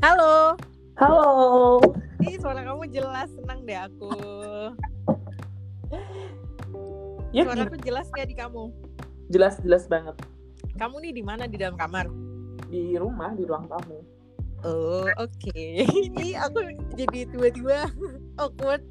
[0.00, 0.56] Halo.
[0.96, 1.80] Halo.
[2.20, 4.10] Ih, suara kamu jelas, senang deh aku.
[7.30, 8.74] Ya, Suaraku jelas nggak di kamu?
[9.30, 10.18] jelas jelas banget
[10.74, 12.10] Kamu nih di mana di dalam kamar?
[12.66, 14.02] di rumah di ruang tamu.
[14.62, 15.54] Oh, oke.
[16.26, 16.58] Ih, aku
[16.94, 17.86] jadi tiba-tiba
[18.42, 18.82] awkward.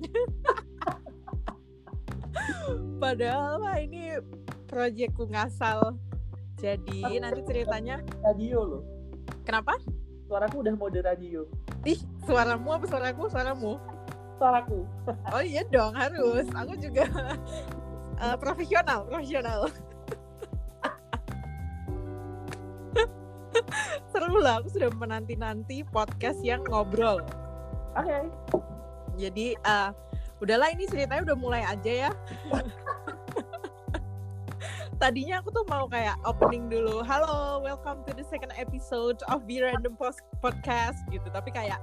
[2.95, 4.23] Padahal mah ini
[4.67, 5.99] proyekku ngasal.
[6.55, 8.83] Jadi nanti ceritanya Radio loh.
[9.43, 9.75] kenapa?
[10.29, 11.41] Suaraku udah mode radio.
[11.89, 13.33] Ih, suaramu apa suaraku?
[13.33, 13.81] Suaramu.
[14.37, 14.85] Suaraku.
[15.33, 16.45] Oh iya dong, harus.
[16.53, 17.09] Aku juga
[18.21, 19.73] eh, profesional, profesional.
[24.13, 27.25] Seru lah, aku sudah menanti-nanti podcast yang ngobrol.
[27.97, 28.29] Oke.
[29.17, 29.89] Jadi, eh,
[30.45, 32.13] udahlah ini ceritanya udah mulai aja ya.
[34.99, 39.63] Tadinya aku tuh mau kayak opening dulu, halo, welcome to the second episode of the
[39.63, 41.23] Random Post Podcast gitu.
[41.31, 41.79] Tapi kayak,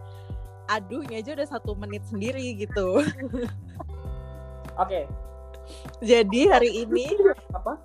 [0.68, 3.00] aduh ini aja udah satu menit sendiri gitu.
[4.84, 5.08] Oke.
[6.04, 7.08] Jadi hari ini
[7.56, 7.80] Apa?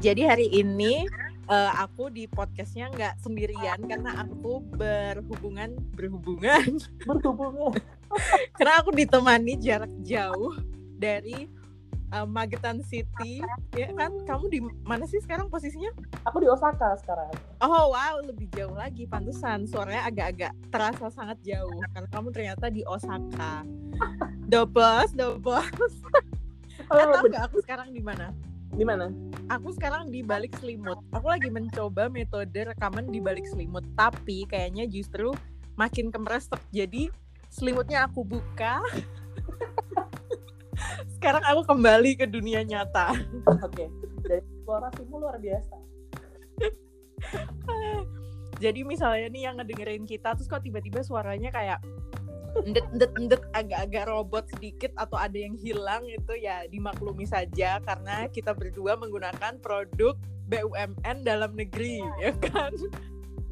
[0.00, 1.04] Jadi hari ini
[1.52, 7.76] eh, aku di podcastnya nggak sendirian karena aku berhubungan berhubungan Berhubungan.
[8.56, 10.56] karena aku ditemani jarak jauh
[10.96, 11.44] dari
[12.14, 13.42] eh, Magetan City
[13.74, 15.90] ya kan kamu di mana sih sekarang posisinya?
[16.30, 17.34] Aku di Osaka sekarang.
[17.58, 22.86] Oh wow lebih jauh lagi pantesan suaranya agak-agak terasa sangat jauh karena kamu ternyata di
[22.86, 23.66] Osaka.
[24.52, 25.94] Dobos, dobos.
[26.90, 28.34] Oh, ben- nggak aku sekarang di mana?
[28.74, 29.06] di mana?
[29.46, 30.98] aku sekarang di balik selimut.
[31.14, 35.30] Aku lagi mencoba metode rekaman di balik selimut, tapi kayaknya justru
[35.78, 36.58] makin kemeresek.
[36.74, 37.12] Jadi
[37.52, 38.82] selimutnya aku buka.
[41.18, 43.14] sekarang aku kembali ke dunia nyata.
[43.64, 43.88] Oke.
[44.24, 45.76] Jadi eksplorasimu luar biasa.
[48.64, 51.82] Jadi misalnya nih yang ngedengerin kita terus kok tiba-tiba suaranya kayak
[52.62, 58.30] endet endet endet agak-agak robot sedikit atau ada yang hilang itu ya dimaklumi saja karena
[58.30, 60.14] kita berdua menggunakan produk
[60.46, 62.70] BUMN dalam negeri ya kan.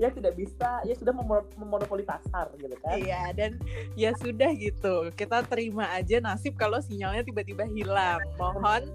[0.03, 1.15] Ya tidak bisa, ya sudah
[1.55, 2.99] memonopoli pasar gitu kan.
[2.99, 3.55] Iya dan
[3.95, 8.19] ya sudah gitu kita terima aja nasib kalau sinyalnya tiba-tiba hilang.
[8.35, 8.91] Mohon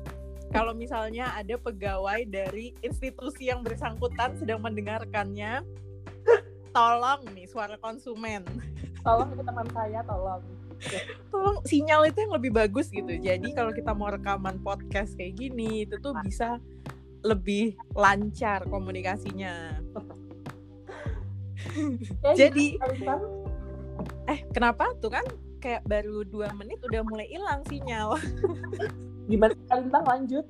[0.52, 5.64] kalau misalnya ada pegawai dari institusi yang bersangkutan sedang mendengarkannya,
[6.76, 8.44] tolong nih suara konsumen,
[9.08, 10.44] Tolong itu teman saya, tolong.
[11.34, 13.10] tolong sinyal itu yang lebih bagus gitu.
[13.10, 16.60] Jadi kalau kita mau rekaman podcast kayak gini itu tuh bisa
[17.24, 19.80] lebih lancar komunikasinya.
[22.36, 22.78] Jadi
[24.32, 25.26] eh kenapa tuh kan
[25.58, 28.16] kayak baru dua menit udah mulai hilang sinyal.
[29.28, 30.46] gimana Kalintang lanjut?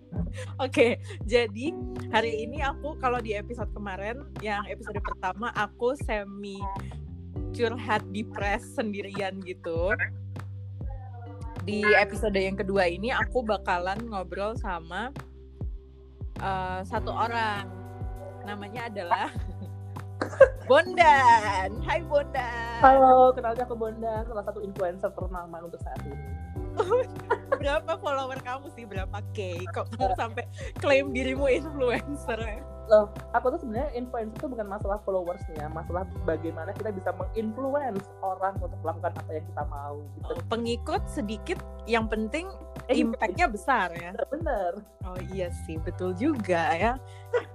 [0.61, 1.73] Oke, jadi
[2.13, 6.61] hari ini aku kalau di episode kemarin yang episode pertama aku semi
[7.57, 9.97] curhat di press sendirian gitu.
[11.65, 15.09] Di episode yang kedua ini aku bakalan ngobrol sama
[16.37, 17.65] eh, satu orang.
[18.45, 19.33] Namanya adalah
[20.67, 21.69] Bondan.
[21.87, 22.79] Hai Bondan.
[22.83, 26.17] Halo, kenalnya aku Bondan, salah satu influencer ternama untuk saat ini.
[27.61, 28.85] Berapa follower kamu sih?
[28.85, 29.65] Berapa K?
[29.71, 30.43] Kok kamu sampai
[30.77, 32.37] klaim dirimu influencer?
[32.87, 38.55] Loh, aku tuh sebenarnya influencer itu bukan masalah followersnya, masalah bagaimana kita bisa menginfluence orang
[38.63, 40.27] untuk melakukan apa yang kita mau gitu.
[40.31, 42.47] Oh, pengikut sedikit, yang penting
[42.87, 44.15] Eh, impactnya besar ya.
[44.31, 44.79] bener.
[45.03, 46.95] Oh iya sih, betul juga ya.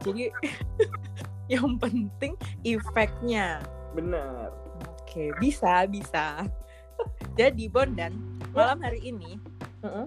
[0.05, 0.29] Jadi
[1.53, 2.33] yang penting
[2.65, 3.61] efeknya.
[3.93, 4.49] Bener.
[4.89, 6.49] Oke, bisa, bisa.
[7.39, 8.17] Jadi Bondan,
[8.57, 9.37] malam hari ini
[9.85, 10.07] Heeh.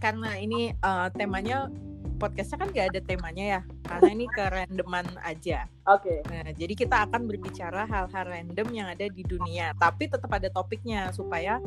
[0.00, 1.68] karena ini eh, temanya
[2.16, 5.68] podcastnya kan gak ada temanya ya, karena ini kerandoman aja.
[5.84, 6.24] Oke.
[6.32, 11.12] Nah, jadi kita akan berbicara hal-hal random yang ada di dunia, tapi tetap ada topiknya
[11.12, 11.60] supaya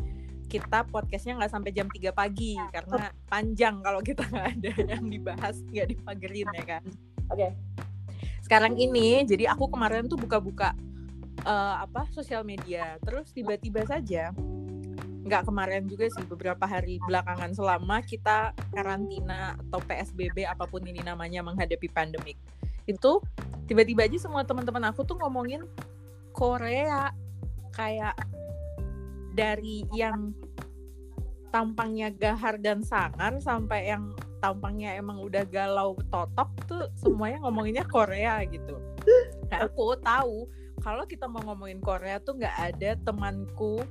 [0.49, 5.61] kita podcastnya nggak sampai jam 3 pagi karena panjang kalau kita nggak ada yang dibahas
[5.69, 6.83] nggak dipagerin ya kan.
[7.29, 7.53] Oke.
[8.49, 10.73] Sekarang ini, jadi aku kemarin tuh buka-buka
[11.45, 14.33] eh, apa sosial media, terus tiba-tiba saja
[15.29, 21.05] nggak kemarin juga sih beberapa hari belakangan selama kita karantina atau PSBB apa pun ini
[21.05, 22.41] namanya menghadapi pandemik.
[22.89, 23.21] Itu
[23.69, 25.61] tiba-tiba aja semua teman-teman aku tuh ngomongin
[26.33, 27.13] Korea
[27.77, 28.17] kayak
[29.37, 30.33] dari yang
[31.53, 38.43] tampangnya gahar dan sangar sampai yang tampangnya emang udah galau totok tuh semuanya ngomonginnya Korea
[38.47, 38.79] gitu.
[39.51, 40.47] Nah, aku tahu
[40.79, 43.83] kalau kita mau ngomongin Korea tuh nggak ada temanku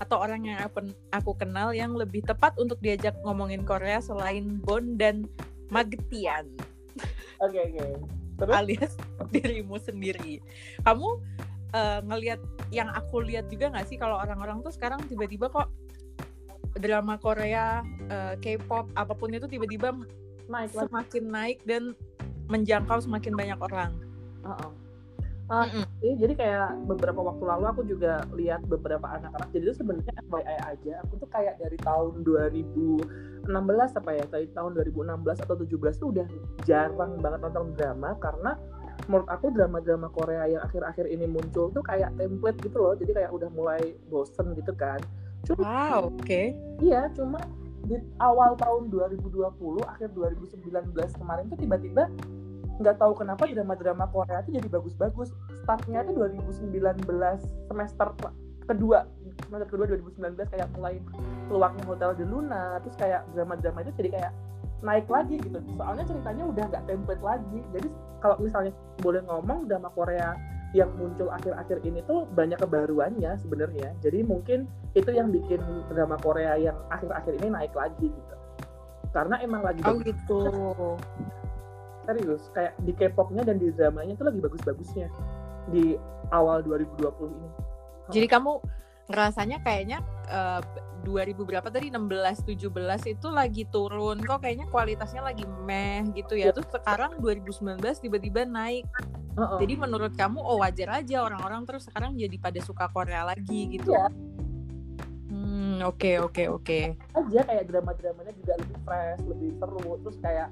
[0.00, 4.96] atau orang yang aku, aku kenal yang lebih tepat untuk diajak ngomongin Korea selain Bon
[4.96, 5.28] dan
[5.68, 6.48] Magetian
[7.40, 7.84] Oke, oke.
[8.36, 8.92] Terus alias
[9.32, 10.44] dirimu sendiri.
[10.84, 11.08] Kamu
[11.72, 15.72] uh, ngelihat yang aku lihat juga nggak sih kalau orang-orang tuh sekarang tiba-tiba kok
[16.78, 19.90] drama Korea, uh, K-pop apa pun itu tiba-tiba
[20.50, 21.94] naik semakin naik dan
[22.50, 23.92] menjangkau semakin banyak orang.
[24.42, 24.72] Uh -uh.
[25.50, 26.14] Uh, mm -mm.
[26.22, 29.50] jadi kayak beberapa waktu lalu aku juga lihat beberapa anak-anak.
[29.50, 30.92] Jadi itu sebenarnya FYI aja.
[31.02, 33.50] Aku tuh kayak dari tahun 2016
[33.98, 34.24] apa ya?
[34.30, 36.26] Dari tahun 2016 atau 17 tuh udah
[36.62, 38.54] jarang banget nonton drama karena
[39.10, 42.94] menurut aku drama-drama Korea yang akhir-akhir ini muncul tuh kayak template gitu loh.
[42.94, 45.02] Jadi kayak udah mulai bosen gitu kan.
[45.48, 46.20] Cuma, wow, oke.
[46.24, 46.56] Okay.
[46.80, 47.40] Iya, cuma
[47.84, 49.32] di awal tahun 2020,
[49.88, 52.12] akhir 2019 kemarin tuh tiba-tiba
[52.80, 55.32] nggak tahu kenapa drama-drama Korea itu jadi bagus-bagus.
[55.64, 57.04] Startnya itu 2019
[57.68, 58.08] semester
[58.64, 59.04] kedua
[59.44, 60.96] semester kedua 2019 kayak mulai
[61.50, 64.32] keluarnya Hotel de Luna, terus kayak drama-drama itu jadi kayak
[64.80, 65.58] naik lagi gitu.
[65.76, 67.60] Soalnya ceritanya udah nggak template lagi.
[67.76, 67.88] Jadi
[68.24, 68.72] kalau misalnya
[69.04, 70.32] boleh ngomong drama Korea
[70.70, 73.90] yang muncul akhir-akhir ini tuh banyak kebaruannya sebenarnya.
[74.02, 75.58] Jadi mungkin itu yang bikin
[75.90, 78.34] drama Korea yang akhir-akhir ini naik lagi gitu.
[79.10, 80.38] Karena emang lagi Oh gitu
[82.10, 85.06] serius kayak di K-popnya dan di dramanya itu lagi bagus-bagusnya
[85.70, 85.94] di
[86.34, 87.48] awal 2020 ini.
[88.10, 88.58] Jadi kamu
[89.10, 89.98] ngerasanya kayaknya
[90.30, 92.70] uh, eh, 2000 berapa tadi 16 17
[93.08, 96.52] itu lagi turun kok kayaknya kualitasnya lagi meh gitu ya.
[96.52, 96.60] Iya.
[96.60, 98.84] Terus sekarang 2019 tiba-tiba naik.
[99.34, 99.58] Uh -uh.
[99.58, 103.96] Jadi menurut kamu oh wajar aja orang-orang terus sekarang jadi pada suka Korea lagi gitu.
[103.96, 104.06] Iya.
[105.30, 106.80] Hmm, oke oke oke.
[107.16, 110.48] Aja kayak drama-dramanya juga lebih fresh, lebih seru, terus kayak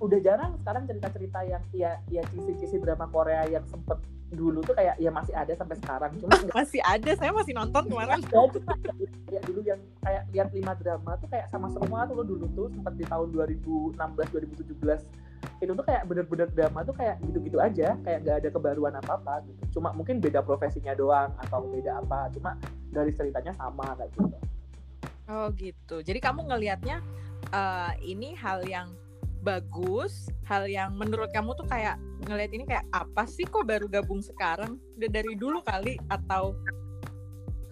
[0.00, 4.00] udah jarang sekarang cerita-cerita yang ya ya cisi-cisi drama Korea yang sempet
[4.32, 8.20] dulu tuh kayak ya masih ada sampai sekarang cuma masih ada saya masih nonton kemarin.
[9.30, 12.66] ya dulu yang kayak lihat lima drama tuh kayak sama semua tuh lo dulu tuh
[12.72, 18.18] sempat di tahun 2016 2017 itu tuh kayak bener-bener drama tuh kayak gitu-gitu aja kayak
[18.26, 19.78] gak ada kebaruan apa-apa gitu.
[19.78, 22.56] Cuma mungkin beda profesinya doang atau beda apa cuma
[22.90, 24.36] dari ceritanya sama kayak gitu.
[25.24, 25.96] Oh gitu.
[26.04, 27.00] Jadi kamu ngelihatnya
[27.52, 28.92] uh, ini hal yang
[29.44, 34.24] bagus hal yang menurut kamu tuh kayak ngeliat ini kayak apa sih kok baru gabung
[34.24, 34.80] sekarang?
[34.96, 36.56] Udah dari dulu kali atau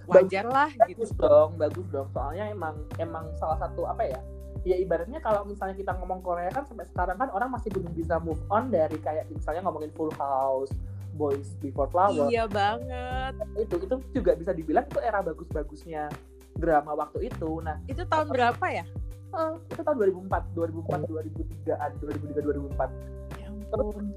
[0.04, 1.24] wajar lah bagus gitu.
[1.24, 2.12] dong bagus dong.
[2.12, 4.20] Soalnya emang emang salah satu apa ya
[4.62, 8.22] ya ibaratnya kalau misalnya kita ngomong Korea kan sampai sekarang kan orang masih belum bisa
[8.22, 10.70] move on dari kayak misalnya ngomongin Full House
[11.18, 13.34] Boys Before Flower iya banget.
[13.58, 16.12] Itu itu juga bisa dibilang itu era bagus-bagusnya
[16.54, 17.58] drama waktu itu.
[17.64, 18.84] Nah itu tahun berapa ya
[19.32, 19.96] uh, itu tahun
[20.28, 22.40] 2004 2004 2003an 2003
[22.72, 24.12] 2004 ya ampun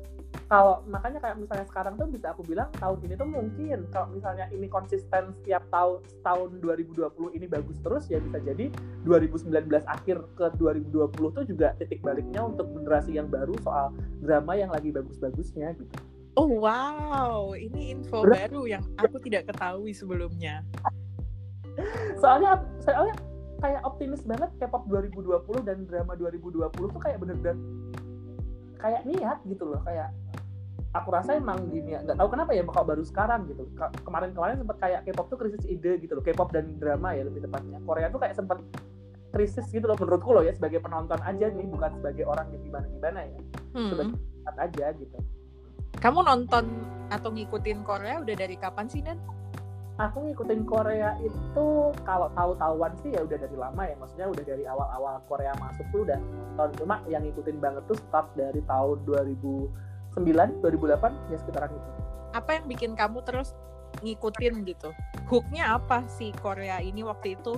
[0.45, 4.45] kalau makanya kayak misalnya sekarang tuh bisa aku bilang tahun ini tuh mungkin kalau misalnya
[4.53, 8.69] ini konsisten setiap tahun tahun 2020 ini bagus terus ya bisa jadi
[9.09, 9.49] 2019
[9.89, 13.89] akhir ke 2020 tuh juga titik baliknya untuk generasi yang baru soal
[14.21, 15.93] drama yang lagi bagus-bagusnya gitu.
[16.35, 20.61] Oh wow, ini info Ber baru yang aku tidak ketahui sebelumnya.
[22.21, 23.15] soalnya soalnya
[23.65, 27.57] kayak optimis banget K-pop 2020 dan drama 2020 tuh kayak bener-bener
[28.77, 30.13] kayak niat gitu loh kayak
[30.93, 33.65] aku rasa emang gini ya nggak tahu kenapa ya bakal baru sekarang gitu
[34.05, 37.81] kemarin-kemarin sempat kayak K-pop tuh krisis ide gitu loh K-pop dan drama ya lebih tepatnya
[37.89, 38.61] Korea tuh kayak sempat
[39.33, 42.85] krisis gitu loh menurutku loh ya sebagai penonton aja nih bukan sebagai orang yang gimana
[42.87, 43.39] gimana ya
[43.73, 43.89] hmm.
[43.89, 44.13] sebagai
[44.61, 45.17] aja gitu
[45.99, 46.65] kamu nonton
[47.09, 49.17] atau ngikutin Korea udah dari kapan sih Nen?
[49.95, 51.67] Aku ngikutin Korea itu
[52.03, 53.95] kalau tahu-tahuan sih ya udah dari lama ya.
[53.95, 56.19] Maksudnya udah dari awal-awal Korea masuk tuh udah
[56.59, 61.89] tahun cuma yang ngikutin banget tuh start dari tahun 2009 2008 ya sekitaran itu.
[62.35, 63.55] Apa yang bikin kamu terus
[64.03, 64.91] ngikutin gitu
[65.29, 67.57] hooknya apa sih Korea ini waktu itu?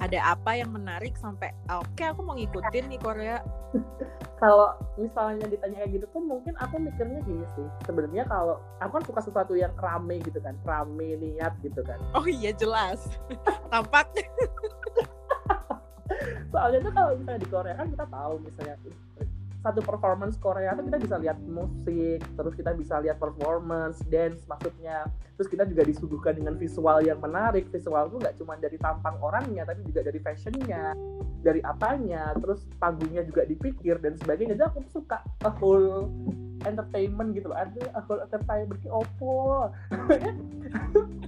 [0.00, 3.36] Ada apa yang menarik sampai ah, oke okay, aku mau ngikutin nih Korea.
[4.42, 7.62] Kalau misalnya ditanya kayak gitu tuh mungkin aku mikirnya gini sih.
[7.86, 11.94] Sebenarnya kalau aku kan suka sesuatu yang rame gitu kan rame niat gitu kan.
[12.10, 13.06] Oh iya jelas.
[13.70, 14.10] Tampak.
[16.50, 18.74] Soalnya tuh kalau misalnya di Korea kan kita tahu misalnya
[19.62, 25.06] satu performance Korea tuh kita bisa lihat musik, terus kita bisa lihat performance, dance maksudnya.
[25.38, 27.70] Terus kita juga disuguhkan dengan visual yang menarik.
[27.70, 30.92] Visual tuh nggak cuma dari tampang orangnya, tapi juga dari fashionnya,
[31.46, 34.58] dari apanya, terus panggungnya juga dipikir dan sebagainya.
[34.58, 36.10] Jadi aku suka a whole
[36.66, 37.58] entertainment gitu loh.
[37.58, 39.70] Ada a whole entertainment opo.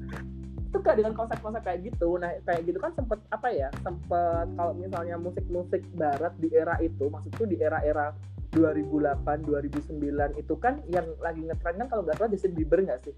[0.85, 2.21] suka dengan konsep-konsep kayak gitu.
[2.21, 3.73] Nah, kayak gitu kan sempet apa ya?
[3.81, 8.13] Sempet kalau misalnya musik-musik barat di era itu, maksudku di era-era
[8.53, 13.17] 2008, 2009 itu kan yang lagi ngetren kan kalau nggak salah Justin Bieber nggak sih?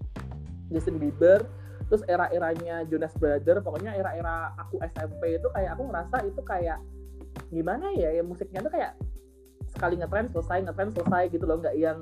[0.71, 1.43] Justin Bieber,
[1.91, 6.79] terus era-eranya Jonas Brother, pokoknya era-era aku SMP itu kayak aku ngerasa itu kayak
[7.51, 8.95] gimana ya, ya musiknya tuh kayak
[9.67, 11.99] sekali ngetren selesai, ngetren selesai gitu loh, nggak yang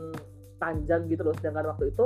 [0.62, 1.34] panjang gitu loh.
[1.42, 2.06] Sedangkan waktu itu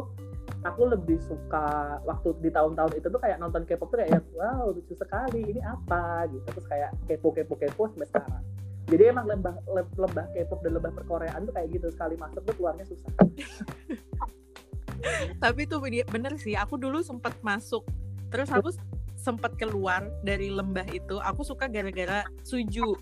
[0.63, 4.91] aku lebih suka waktu di tahun-tahun itu tuh kayak nonton K-pop tuh kayak wow lucu
[4.95, 8.43] sekali ini apa gitu terus kayak kepo kepo kepo sampai sekarang
[8.89, 12.55] jadi emang lembah lem- lembah K-pop dan lembah perkoreaan tuh kayak gitu sekali masuk tuh
[12.59, 13.11] keluarnya susah
[15.43, 16.59] Tapi itu bener sih.
[16.59, 17.87] Aku dulu sempat masuk,
[18.27, 18.75] terus aku
[19.15, 21.19] sempat keluar dari lembah itu.
[21.23, 22.95] Aku suka gara-gara Suju.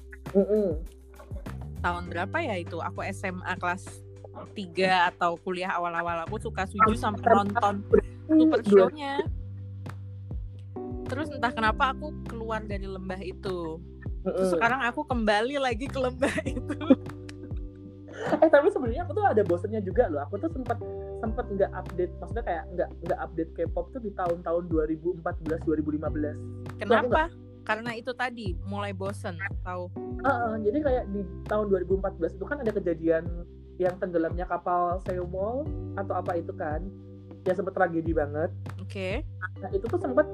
[1.81, 2.77] Tahun berapa ya itu?
[2.81, 4.06] Aku SMA kelas
[4.45, 7.81] 3 atau kuliah awal-awal aku suka Suju sampai nonton
[8.27, 9.23] super show-nya.
[11.07, 13.79] Terus entah kenapa aku keluar dari lembah itu.
[14.27, 16.75] Terus sekarang aku kembali lagi ke lembah itu.
[18.17, 20.81] eh tapi sebenarnya aku tuh ada bosennya juga loh aku tuh sempat
[21.21, 25.21] sempat nggak update maksudnya kayak nggak nggak update K-pop tuh di tahun-tahun 2014
[25.61, 27.29] 2015 Kenapa?
[27.61, 29.93] Karena itu tadi mulai bosen atau
[30.25, 33.23] Heeh, jadi kayak di tahun 2014 itu kan ada kejadian
[33.77, 35.65] yang tenggelamnya kapal Seoul
[35.97, 36.81] atau apa itu kan
[37.47, 38.51] yang sempat tragedi banget.
[38.83, 39.23] Oke.
[39.57, 40.27] nah itu tuh sempat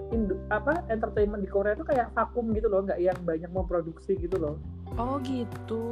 [0.51, 4.35] apa entertainment di Korea tuh kayak vakum gitu loh nggak yang banyak mau produksi gitu
[4.35, 4.57] loh.
[4.97, 5.83] Oh gitu.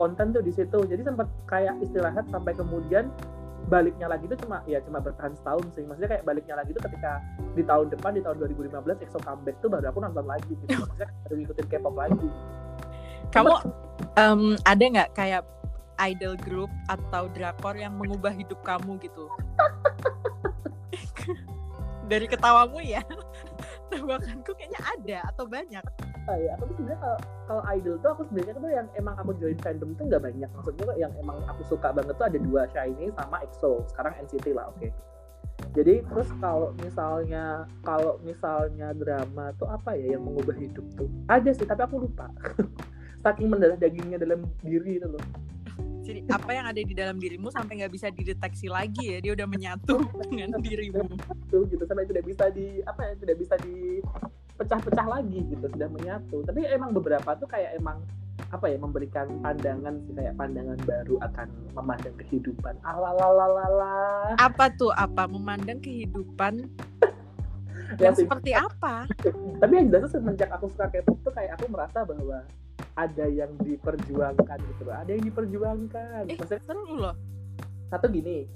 [0.00, 0.78] konten tuh di situ.
[0.88, 3.12] Jadi sempat kayak istirahat sampai kemudian
[3.68, 5.84] baliknya lagi tuh cuma ya cuma bertahan setahun sih.
[5.84, 7.20] Maksudnya kayak baliknya lagi tuh ketika
[7.54, 10.72] di tahun depan di tahun 2015 EXO comeback tuh baru aku nonton lagi gitu.
[10.82, 12.28] Maksudnya baru ngikutin K-pop lagi.
[13.30, 13.54] Kamu
[14.18, 15.42] em, ada nggak kayak
[16.08, 19.28] idol group atau drakor yang mengubah hidup kamu gitu?
[22.10, 23.04] Dari ketawamu ya,
[23.92, 25.84] tebakanku kayaknya ada atau banyak.
[26.26, 29.30] Ah, ya, aku tuh sebenarnya kalau kalau idol tuh aku sebenarnya tuh yang emang aku
[29.38, 30.50] join fandom tuh nggak banyak.
[30.50, 33.86] Maksudnya tuh yang emang aku suka banget tuh ada dua Shiny sama EXO.
[33.94, 34.88] Sekarang NCT lah oke.
[35.70, 41.06] Jadi terus kalau misalnya kalau misalnya drama tuh apa ya yang mengubah hidup tuh?
[41.30, 42.26] Ada sih tapi aku lupa.
[43.22, 45.20] Saking mendarah dagingnya dalam diri itu loh
[46.10, 49.46] Jadi apa yang ada di dalam dirimu sampai nggak bisa dideteksi lagi ya, dia udah
[49.46, 51.06] menyatu dengan dirimu.
[51.46, 54.02] tuh gitu sampai tidak bisa di apa ya tidak bisa di
[54.58, 57.96] pecah-pecah lagi gitu sudah menyatu tapi emang beberapa tuh kayak emang
[58.50, 64.90] apa ya memberikan pandangan sih kayak pandangan baru akan memandang kehidupan alalalala Apa tuh?
[64.94, 66.66] Apa memandang kehidupan
[67.98, 69.10] Ya yang seperti apa?
[69.62, 72.46] tapi yang jelas semenjak aku suka K-pop tuh kayak aku merasa bahwa
[72.94, 77.14] ada yang diperjuangkan gitu loh ada yang diperjuangkan Eh, maksudnya seru loh.
[77.88, 78.46] satu gini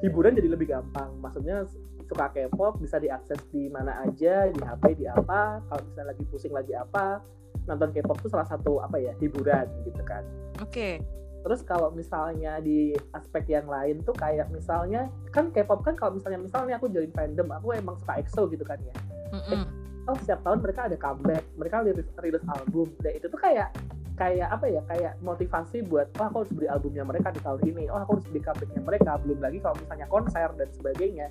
[0.00, 1.66] hiburan jadi lebih gampang maksudnya
[2.06, 6.50] suka K-pop bisa diakses di mana aja di HP di apa kalau misalnya lagi pusing
[6.50, 7.18] lagi apa
[7.66, 10.22] nonton K-pop tuh salah satu apa ya hiburan gitu kan
[10.62, 11.02] Oke.
[11.42, 16.38] terus kalau misalnya di aspek yang lain tuh kayak misalnya kan K-pop kan kalau misalnya
[16.38, 18.94] misalnya aku join fandom aku emang suka EXO gitu kan ya
[19.34, 19.66] Mm-mm.
[20.06, 23.68] Oh setiap tahun mereka ada comeback mereka rilis, rilis album dan itu tuh kayak
[24.16, 27.84] kayak apa ya kayak motivasi buat oh aku harus beli albumnya mereka di tahun ini
[27.92, 31.26] oh aku harus beli comebacknya mereka belum lagi kalau misalnya konser dan sebagainya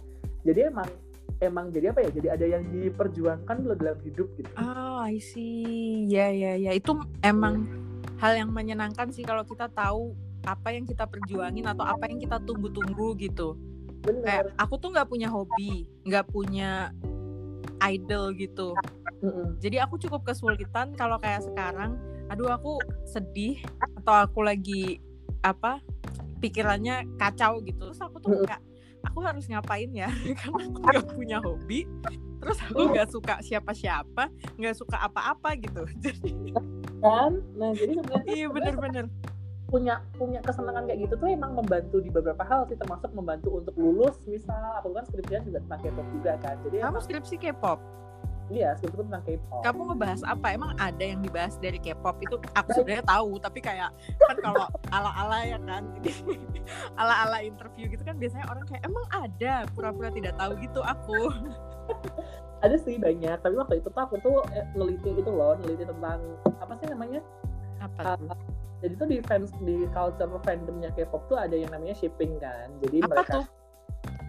[0.46, 0.90] jadi emang
[1.44, 6.08] emang jadi apa ya jadi ada yang diperjuangkan loh dalam hidup gitu Oh, I see.
[6.08, 6.72] Ya, ya, ya.
[6.72, 7.68] Itu emang
[8.24, 10.16] hal yang menyenangkan sih kalau kita tahu
[10.48, 13.60] apa yang kita perjuangin atau apa yang kita tunggu-tunggu gitu.
[14.06, 16.94] bener Kayak aku tuh nggak punya hobi, nggak punya
[17.92, 18.74] idol gitu.
[19.22, 19.58] Mm-mm.
[19.62, 21.98] Jadi aku cukup kesulitan kalau kayak sekarang,
[22.30, 23.62] aduh aku sedih
[24.02, 25.00] atau aku lagi
[25.46, 25.82] apa
[26.42, 27.94] pikirannya kacau gitu.
[27.94, 28.62] Terus aku tuh kayak
[29.06, 30.10] aku harus ngapain ya?
[30.40, 31.86] Karena aku nggak punya hobi.
[32.42, 35.86] Terus aku nggak suka siapa-siapa, nggak suka apa-apa gitu.
[36.04, 36.54] Jadi
[37.06, 39.06] kan nah jadi sebenarnya iya bener-bener.
[39.76, 43.76] Punya punya kesenangan kayak gitu tuh emang membantu di beberapa hal sih termasuk membantu untuk
[43.76, 47.80] lulus misal aku kan skripsinya juga tentang K-pop juga kan jadi Kamu emang skripsi K-pop.
[48.48, 50.48] iya skripsi tentang K-pop Kamu ngebahas apa?
[50.56, 54.66] Emang ada yang dibahas dari K-pop itu aku sebenarnya tahu, tapi kayak kan kalau
[54.96, 55.84] ala-ala ya kan.
[56.00, 56.12] Jadi
[57.02, 61.20] ala-ala interview gitu kan biasanya orang kayak emang ada pura-pura tidak tahu gitu aku.
[62.64, 66.18] ada sih banyak tapi waktu itu tuh aku tuh eh, neliti itu loh neliti tentang
[66.58, 67.22] apa sih namanya
[67.78, 68.55] Apa Ah?
[68.84, 73.04] Jadi tuh di fans di culture fandomnya K-pop tuh ada yang namanya shipping kan jadi
[73.04, 73.46] Apa mereka tuh?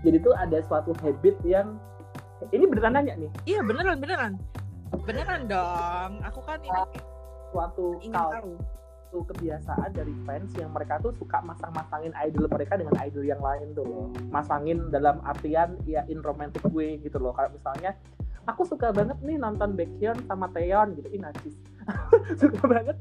[0.06, 1.76] jadi tuh ada suatu habit yang
[2.52, 4.32] ini beneran nanya nih Iya beneran beneran.
[5.08, 6.12] Beneran dong.
[6.22, 6.80] Aku kan ini
[7.50, 8.76] suatu culture
[9.16, 13.72] suatu kebiasaan dari fans yang mereka tuh suka masang-masangin idol mereka dengan idol yang lain
[13.72, 14.06] tuh loh.
[14.28, 17.32] Masangin dalam artian ya in romantic way gitu loh.
[17.32, 17.90] Kayak misalnya
[18.44, 21.08] aku suka banget nih nonton Baekhyun sama Taeyeon gitu.
[21.16, 21.54] Ih najis.
[22.40, 22.97] suka banget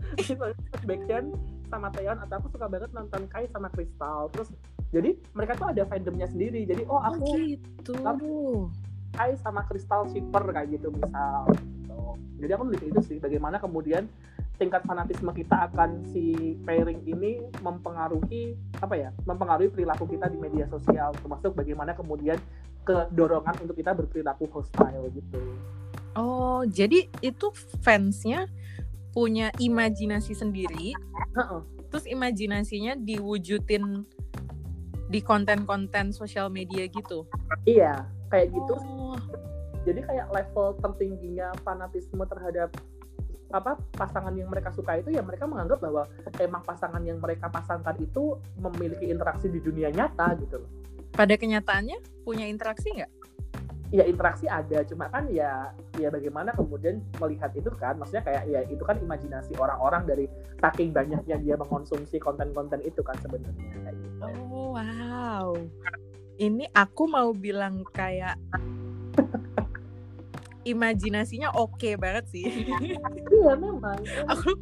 [0.86, 1.34] Baekhyun
[1.68, 4.30] sama Taeyeon atau aku suka banget nonton Kai sama Crystal.
[4.32, 4.50] Terus
[4.94, 6.63] jadi mereka tuh ada fandomnya sendiri.
[6.63, 7.25] Jadi oh Oh aku
[7.58, 7.94] gitu.
[9.15, 12.00] Kai sama Crystal shipper kayak gitu misal gitu.
[12.39, 14.06] Jadi aku lebih itu sih bagaimana kemudian
[14.56, 20.63] tingkat fanatisme kita akan si pairing ini mempengaruhi apa ya mempengaruhi perilaku kita di media
[20.72, 22.39] sosial termasuk bagaimana kemudian
[22.88, 25.36] kedorongan untuk kita berperilaku hostile gitu
[26.15, 27.51] Oh, jadi itu
[27.84, 28.48] fansnya
[29.15, 30.91] punya imajinasi sendiri.
[31.39, 31.62] Heeh.
[31.89, 34.03] Terus imajinasinya diwujudin
[35.07, 37.29] di konten-konten sosial media gitu.
[37.63, 39.13] iya kayak gitu Oh,
[39.86, 42.74] jadi kayak level tertingginya fanatisme terhadap
[43.53, 46.10] apa pasangan yang mereka suka itu ya mereka menganggap bahwa
[46.41, 50.69] emang pasangan yang mereka pasangkan itu memiliki interaksi di dunia nyata gitu loh
[51.15, 53.12] pada kenyataannya punya interaksi nggak?
[53.94, 55.70] Ya interaksi ada cuma kan ya
[56.01, 60.25] ya bagaimana kemudian melihat itu kan maksudnya kayak ya itu kan imajinasi orang-orang dari
[60.58, 63.54] saking banyaknya dia mengkonsumsi konten-konten itu kan sebenarnya
[63.86, 64.25] kayak gitu.
[64.50, 65.54] Oh, wow.
[66.36, 68.36] Ini aku mau bilang kayak
[70.72, 72.46] imajinasinya oke banget sih.
[73.30, 74.58] iya memang aku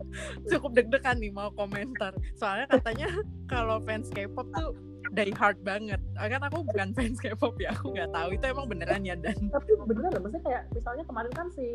[0.52, 2.12] cukup deg-degan nih mau komentar.
[2.36, 3.08] Soalnya katanya
[3.48, 6.02] kalau fans K-pop tuh die hard banget.
[6.18, 9.78] Kan aku bukan fans K-pop ya, aku nggak tahu itu emang beneran ya dan tapi
[9.86, 11.66] beneran loh maksudnya kayak misalnya kemarin kan si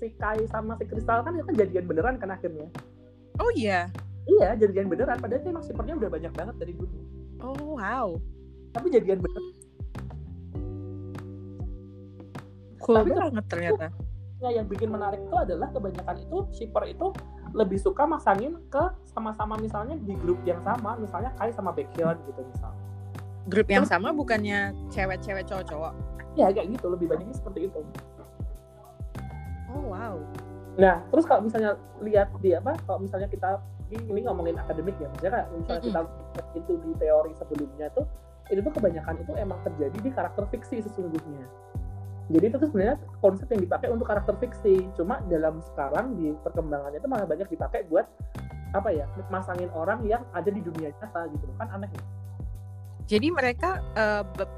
[0.00, 2.66] si Kai sama si Kristal kan itu kan jadian beneran kan akhirnya
[3.38, 3.92] oh iya.
[4.26, 6.98] iya jadian beneran padahal itu emang shippernya udah banyak banget dari dulu
[7.44, 8.16] Oh wow.
[8.72, 9.54] tapi jadian beneran
[12.86, 13.86] Cool Tapi banget ternyata.
[14.38, 17.10] Nah, yang bikin menarik itu adalah kebanyakan itu shipper itu
[17.50, 22.46] lebih suka masangin ke sama-sama misalnya di grup yang sama misalnya Kai sama Baekhyun gitu
[22.46, 22.85] misalnya
[23.46, 25.94] Grup yang sama bukannya cewek-cewek cowok-cowok.
[26.36, 26.86] ya kayak gitu.
[26.92, 27.80] Lebih banyaknya seperti itu.
[29.72, 30.16] Oh wow.
[30.76, 33.56] nah terus kalau misalnya lihat di apa kalau misalnya kita
[33.88, 38.04] ini, ngomongin akademik ya misalnya kayak misalnya kita lihat itu di teori sebelumnya tuh
[38.52, 41.48] itu tuh kebanyakan itu emang terjadi di karakter fiksi sesungguhnya.
[42.26, 44.86] Jadi itu tuh sebenarnya konsep yang dipakai untuk karakter fiksi.
[44.98, 48.06] Cuma dalam sekarang di perkembangannya itu malah banyak dipakai buat
[48.74, 51.46] apa ya masangin orang yang ada di dunia nyata gitu.
[51.58, 52.02] Kan aneh ya
[53.06, 53.78] Jadi mereka
[54.34, 54.50] be-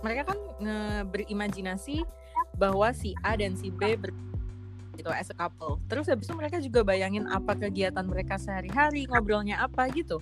[0.00, 2.04] mereka kan nge- berimajinasi
[2.56, 4.12] bahwa si A dan si B ber
[4.96, 5.80] gitu as a couple.
[5.88, 10.20] Terus habis itu mereka juga bayangin apa kegiatan mereka sehari-hari, ngobrolnya apa gitu.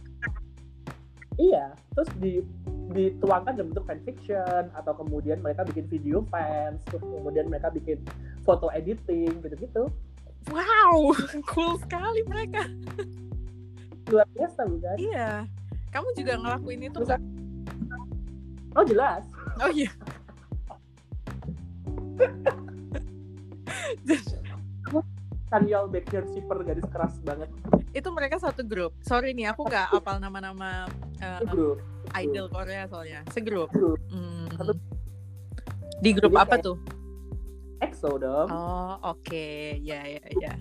[1.34, 2.42] Iya, terus di
[2.88, 8.00] dituangkan dalam bentuk fanfiction atau kemudian mereka bikin video fans, terus kemudian mereka bikin
[8.42, 9.86] foto editing gitu-gitu.
[10.48, 11.12] Wow,
[11.52, 12.64] cool sekali mereka.
[14.08, 14.96] Luar biasa bukan?
[14.96, 15.44] Iya.
[15.90, 17.22] Kamu juga ngelakuin itu Terus- nggak?
[18.72, 19.24] Oh jelas.
[19.58, 19.90] Oh iya.
[25.48, 27.48] Kanyol Backyard Shipper garis keras banget.
[27.88, 28.92] itu mereka satu grup.
[29.00, 30.84] Sorry nih, aku nggak apal nama-nama
[31.16, 31.78] Itu grup.
[32.14, 33.24] idol Korea soalnya.
[33.32, 33.72] Segrup.
[33.72, 33.96] Grup.
[34.12, 34.44] Hmm.
[34.52, 34.76] Satu.
[35.98, 36.76] Di grup Jadi apa kayak- tuh?
[37.80, 38.48] EXO dong.
[38.50, 39.46] Oh, oke.
[39.80, 40.52] Ya, ya, ya.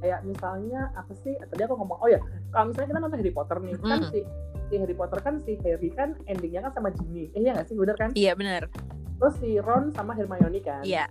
[0.00, 1.36] Kayak misalnya apa sih?
[1.36, 2.18] Tadi aku ngomong, oh ya,
[2.48, 4.10] kalau misalnya kita nonton Harry Potter nih, kan Mm.
[4.10, 4.20] si
[4.68, 7.30] si Harry Potter kan si Harry kan endingnya kan sama Ginny.
[7.34, 8.10] Eh iya nggak sih, bener kan?
[8.14, 8.68] Iya, benar.
[9.16, 10.82] Terus si Ron sama Hermione kan.
[10.82, 11.08] Iya.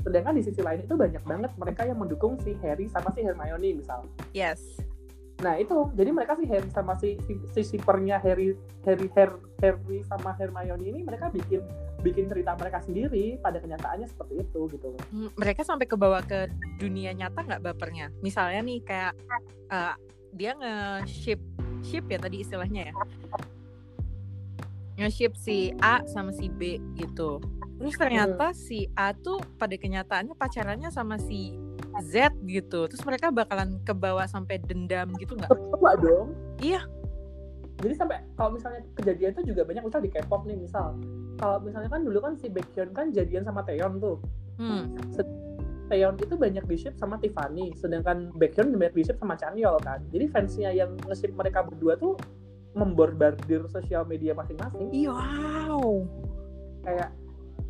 [0.00, 3.76] Sedangkan di sisi lain itu banyak banget mereka yang mendukung si Harry sama si Hermione
[3.76, 4.04] misal.
[4.32, 4.80] Yes.
[5.40, 8.52] Nah itu, jadi mereka si Harry sama si si, si shippernya Harry
[8.84, 11.64] Harry Her, Harry sama Hermione ini mereka bikin
[12.00, 14.88] bikin cerita mereka sendiri pada kenyataannya seperti itu gitu.
[15.12, 16.48] Hmm, Mereka sampai kebawa ke
[16.80, 18.12] dunia nyata nggak bapernya?
[18.20, 19.12] Misalnya nih kayak
[19.72, 19.94] eh,
[20.30, 21.40] dia nge-ship
[21.84, 22.94] ship ya tadi istilahnya ya.
[25.00, 27.40] Nge-ship si A sama si B gitu.
[27.80, 31.56] Terus ternyata si A tuh pada kenyataannya pacarannya sama si
[32.04, 32.84] Z gitu.
[32.84, 35.48] Terus mereka bakalan kebawa sampai dendam gitu nggak?
[35.48, 36.36] Coba dong.
[36.60, 36.84] Iya.
[37.80, 40.92] Jadi sampai kalau misalnya kejadian itu juga banyak misal di K-pop nih misal.
[41.40, 44.20] Kalau misalnya kan dulu kan si Baekhyun kan jadian sama Taeyeon tuh.
[44.60, 44.92] Hmm.
[45.90, 49.98] Taeyeon itu banyak di ship sama Tiffany, sedangkan Baekhyun banyak di ship sama Chanyeol kan.
[50.14, 52.14] Jadi fansnya yang nge-ship mereka berdua tuh
[52.78, 54.94] memborbardir sosial media masing-masing.
[54.94, 56.06] Iya, wow.
[56.86, 57.10] Kayak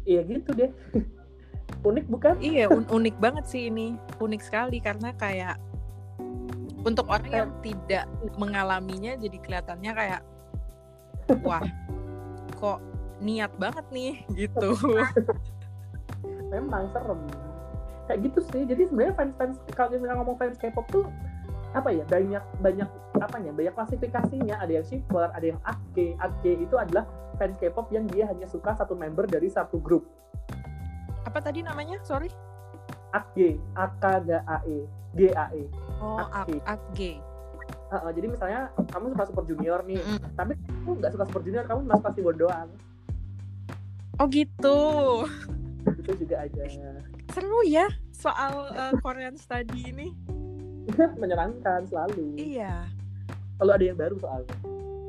[0.05, 0.71] iya gitu deh.
[1.89, 2.37] Unik bukan?
[2.45, 3.97] Iya, un- unik banget sih ini.
[4.21, 5.57] Unik sekali karena kayak
[6.85, 8.05] untuk orang yang tidak
[8.37, 10.23] mengalaminya jadi kelihatannya kayak
[11.41, 11.65] wah,
[12.61, 12.85] kok
[13.25, 14.77] niat banget nih gitu.
[16.53, 17.21] Memang serem.
[18.11, 18.67] Kayak gitu sih.
[18.67, 21.07] Jadi sebenarnya fans-fans kalau kita ngomong fans K-pop tuh
[21.71, 22.89] apa ya banyak banyak
[23.23, 27.07] apanya banyak klasifikasinya ada yang shipper ada yang AG AG itu adalah
[27.39, 30.03] fans K-pop yang dia hanya suka satu member dari satu grup
[31.23, 32.03] Apa tadi namanya?
[32.03, 32.27] Sorry.
[33.15, 33.39] AG
[33.79, 34.79] A K G A E
[35.15, 35.63] G A E
[36.03, 36.51] Oh, ak
[36.99, 37.23] gay.
[37.91, 40.19] Heeh, jadi misalnya kamu suka Super Junior nih Mm-mm.
[40.35, 42.69] tapi kamu nggak suka Super Junior kamu suka Siwon doang
[44.19, 44.79] Oh gitu.
[45.87, 46.63] itu juga ada
[47.31, 50.11] Seru ya soal uh, Korean study ini.
[51.23, 52.35] menyenangkan selalu.
[52.35, 52.91] Iya.
[53.61, 54.57] Kalau ada yang baru soalnya.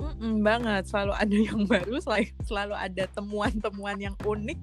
[0.01, 0.83] Mm-mm, banget.
[0.85, 4.61] Selalu ada yang baru selalu selalu ada temuan-temuan yang unik.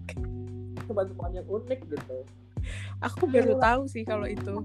[0.87, 2.19] Teman-teman yang unik gitu.
[3.03, 4.63] Aku baru tahu sih kalau itu.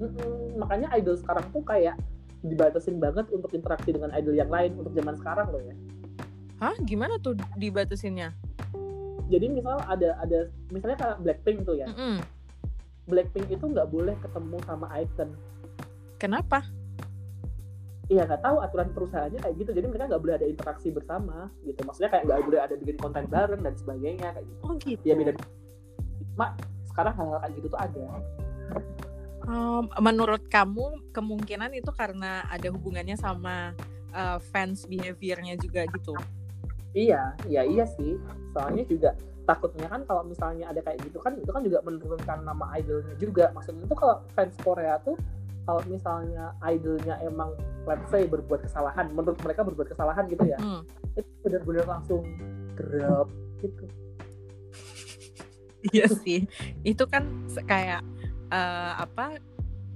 [0.00, 1.96] Mm-mm, makanya idol sekarang tuh kayak
[2.40, 5.76] dibatasin banget untuk interaksi dengan idol yang lain untuk zaman sekarang loh ya.
[6.60, 6.76] Hah?
[6.84, 8.36] Gimana tuh dibatasinnya
[9.30, 11.86] jadi misal ada ada misalnya kayak Blackpink tuh ya.
[11.86, 12.18] Mm-mm.
[13.06, 15.30] Blackpink itu nggak boleh ketemu sama Icon
[16.20, 16.60] kenapa?
[18.10, 19.70] Iya nggak tahu aturan perusahaannya kayak gitu.
[19.72, 21.80] Jadi mereka nggak boleh ada interaksi bersama gitu.
[21.86, 24.60] Maksudnya kayak nggak boleh ada bikin konten bareng dan sebagainya kayak gitu.
[24.66, 25.02] Oh gitu.
[25.06, 25.32] Ya beda.
[26.34, 26.50] Mak
[26.90, 28.04] sekarang hal-hal kayak gitu tuh ada.
[29.46, 33.72] Um, menurut kamu kemungkinan itu karena ada hubungannya sama
[34.12, 36.12] uh, fans behaviornya juga gitu
[36.94, 38.18] iya iya iya sih.
[38.54, 39.10] Soalnya juga
[39.48, 43.50] takutnya kan kalau misalnya ada kayak gitu kan itu kan juga menurunkan nama idolnya juga.
[43.54, 45.18] Maksudnya tuh kalau fans Korea tuh
[45.68, 47.54] kalau misalnya idolnya emang
[47.86, 50.82] let's say berbuat kesalahan menurut mereka berbuat kesalahan gitu ya Hmm.
[51.14, 52.24] itu benar-benar langsung
[52.74, 53.28] drop
[53.60, 53.84] gitu.
[55.80, 56.44] Iya sih,
[56.84, 57.24] itu kan
[57.64, 58.04] kayak
[58.52, 59.40] eh, apa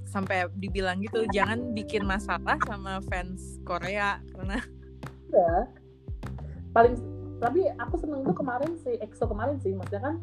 [0.09, 4.63] sampai dibilang gitu jangan bikin masalah sama fans Korea karena
[5.35, 5.55] ya
[6.75, 6.99] paling
[7.39, 10.17] tapi aku seneng tuh kemarin si EXO kemarin sih maksudnya kan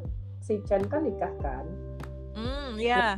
[0.43, 1.65] si Chen kan nikah kan.
[2.35, 3.15] Hmm ya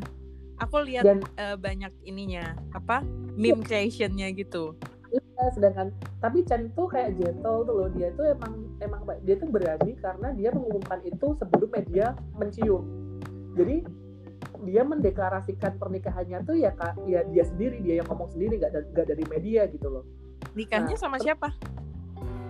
[0.62, 3.02] aku lihat dan eh, banyak ininya apa
[3.34, 4.78] meme creationnya gitu.
[5.14, 5.90] iya, sedangkan
[6.22, 10.30] tapi Chen tuh kayak gentle tuh loh dia tuh emang emang dia tuh berani karena
[10.38, 12.84] dia mengumumkan itu sebelum media mencium.
[13.58, 13.86] Jadi
[14.64, 19.08] dia mendeklarasikan pernikahannya tuh ya kak ya dia sendiri dia yang ngomong sendiri nggak nggak
[19.10, 20.06] dari media gitu loh.
[20.54, 21.50] Nikahnya Nah, sama siapa?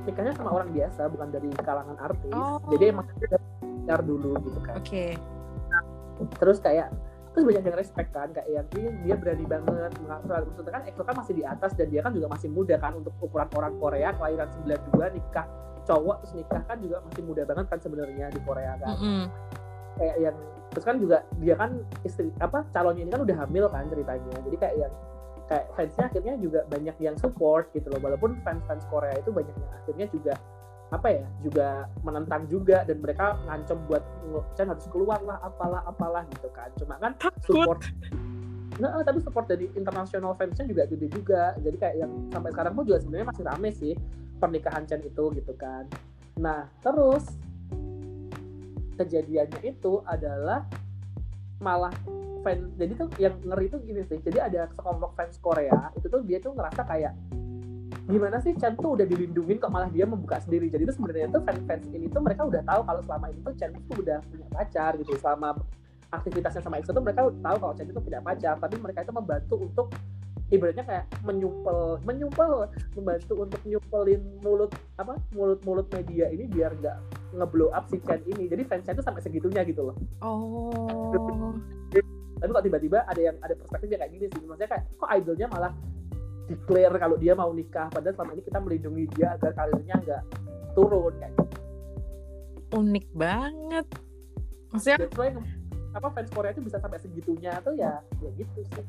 [0.04, 2.60] Nikahnya sama orang biasa bukan dari kalangan artis Oh.
[2.72, 3.08] jadi emang
[3.84, 5.06] dari dulu gitu kan Oke.
[6.40, 6.92] terus kayak
[7.34, 11.02] terus banyak yang respect kan kayak yang "Ih, dia berani banget mengatur maksudnya kan Exo
[11.02, 14.14] kan masih di atas dan dia kan juga masih muda kan untuk ukuran orang Korea
[14.14, 15.46] kelahiran 92 nikah
[15.84, 19.24] cowok terus nikah kan juga masih muda banget kan sebenarnya di Korea kan Mm-mm.
[19.98, 20.36] kayak yang
[20.72, 21.70] terus kan juga dia kan
[22.02, 24.94] istri apa calonnya ini kan udah hamil kan ceritanya jadi kayak yang
[25.48, 28.00] kayak fansnya akhirnya juga banyak yang support gitu loh.
[28.00, 30.34] Walaupun fans fans Korea itu banyak yang akhirnya juga
[30.94, 34.06] apa ya juga menentang juga dan mereka ngancem buat
[34.54, 36.70] Chan harus keluar lah apalah apalah gitu kan.
[36.78, 37.82] Cuma kan support
[38.82, 41.54] nah tapi support dari international fansnya juga gede juga.
[41.62, 43.94] Jadi kayak yang sampai sekarang pun juga sebenarnya masih rame sih
[44.38, 45.86] pernikahan Chen itu gitu kan.
[46.38, 47.26] Nah terus
[48.98, 50.66] kejadiannya itu adalah
[51.58, 51.94] malah
[52.44, 56.22] fan jadi tuh yang ngeri tuh gini sih jadi ada sekelompok fans Korea itu tuh
[56.28, 57.16] dia tuh ngerasa kayak
[58.04, 60.68] gimana sih Chen tuh udah dilindungin kok malah dia membuka sendiri.
[60.68, 63.72] Jadi tuh sebenarnya tuh fans-fans ini tuh mereka udah tahu kalau selama ini tuh Chen
[63.88, 65.56] tuh udah punya pacar gitu selama
[66.12, 69.56] aktivitasnya sama EXO tuh mereka tahu kalau Chen itu punya pacar tapi mereka itu membantu
[69.56, 69.88] untuk
[70.52, 74.70] ibaratnya kayak menyumpel menyumpel membantu untuk nyumpelin mulut
[75.02, 76.98] apa mulut-mulut media ini biar nggak
[77.40, 78.52] ngeblow up si Chen ini.
[78.52, 79.96] Jadi fansnya tuh sampai segitunya gitu loh.
[80.20, 81.56] Oh.
[82.44, 85.72] Tapi kok tiba-tiba ada yang ada perspektifnya kayak gini sih maksudnya kayak kok idolnya malah
[86.44, 90.22] declare kalau dia mau nikah padahal selama ini kita melindungi dia agar karirnya nggak
[90.76, 91.58] turun kayak gitu.
[92.76, 93.88] Unik banget.
[94.76, 95.32] Maksudnya That's why
[95.96, 98.86] apa fans Korea itu bisa sampai segitunya tuh ya ya gitu sih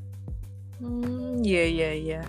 [0.82, 2.22] Hmm, iya iya iya.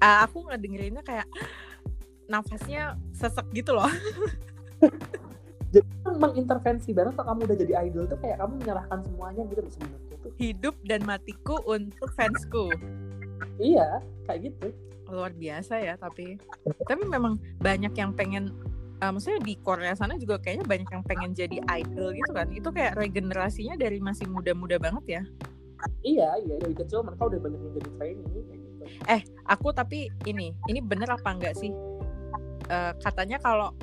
[0.00, 1.28] Ah, aku ngedengerinnya kayak
[2.32, 3.84] nafasnya sesek gitu loh.
[5.72, 9.60] jadi kan mengintervensi banget kalau kamu udah jadi idol tuh kayak kamu menyerahkan semuanya gitu
[9.64, 12.70] loh sebenarnya Hidup dan matiku untuk fansku.
[13.58, 14.70] iya kayak gitu
[15.10, 16.38] Luar biasa ya tapi
[16.86, 18.54] tapi memang banyak yang pengen
[19.02, 22.48] eh, maksudnya di Korea sana juga kayaknya banyak yang pengen jadi idol gitu kan.
[22.54, 25.22] Itu kayak regenerasinya dari masih muda-muda banget ya.
[26.06, 28.84] iya iya dari kecil mereka udah banyak yang jadi trainee kayak gitu
[29.50, 31.74] Aku tapi ini, ini bener apa enggak sih?
[32.70, 33.74] Eh, katanya kalau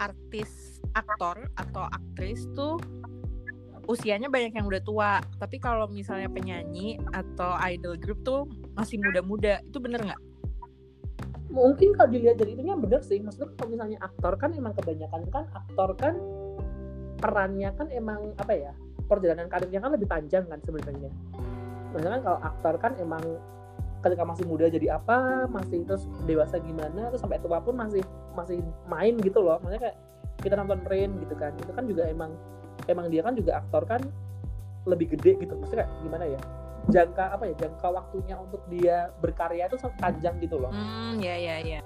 [0.00, 2.80] artis aktor atau aktris tuh
[3.90, 8.46] usianya banyak yang udah tua, tapi kalau misalnya penyanyi atau idol group tuh
[8.78, 10.20] masih muda-muda, itu bener nggak?
[11.50, 13.18] mungkin kalau dilihat dari itunya bener sih.
[13.18, 16.14] Maksudnya kalau misalnya aktor kan emang kebanyakan kan aktor kan
[17.20, 18.72] perannya kan emang apa ya
[19.10, 21.10] perjalanan karirnya kan lebih panjang kan sebenarnya.
[21.90, 23.22] Misalkan kalau aktor kan emang
[24.00, 28.00] ketika masih muda jadi apa masih terus dewasa gimana terus sampai tua pun masih
[28.32, 29.58] masih main gitu loh.
[29.60, 29.98] Maksudnya kayak
[30.40, 31.52] kita nonton Rain gitu kan.
[31.58, 32.32] Itu kan juga emang
[32.90, 34.02] emang dia kan juga aktor kan
[34.84, 36.40] lebih gede gitu maksudnya kayak gimana ya
[36.88, 41.36] jangka apa ya jangka waktunya untuk dia berkarya itu sangat panjang gitu loh Hmm, ya
[41.36, 41.80] ya ya.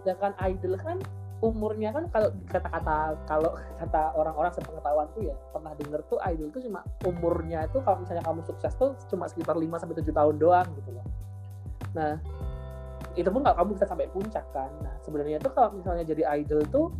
[0.00, 0.98] sedangkan idol kan
[1.42, 6.62] umurnya kan kalau kata-kata kalau kata orang-orang sepengetahuan tuh ya pernah denger tuh idol tuh
[6.62, 10.70] cuma umurnya itu kalau misalnya kamu sukses tuh cuma sekitar 5 sampai tujuh tahun doang
[10.78, 11.06] gitu loh.
[11.98, 12.14] Nah,
[13.18, 14.70] itu pun kalau kamu bisa sampai puncak kan.
[14.86, 16.94] Nah, sebenarnya tuh kalau misalnya jadi idol tuh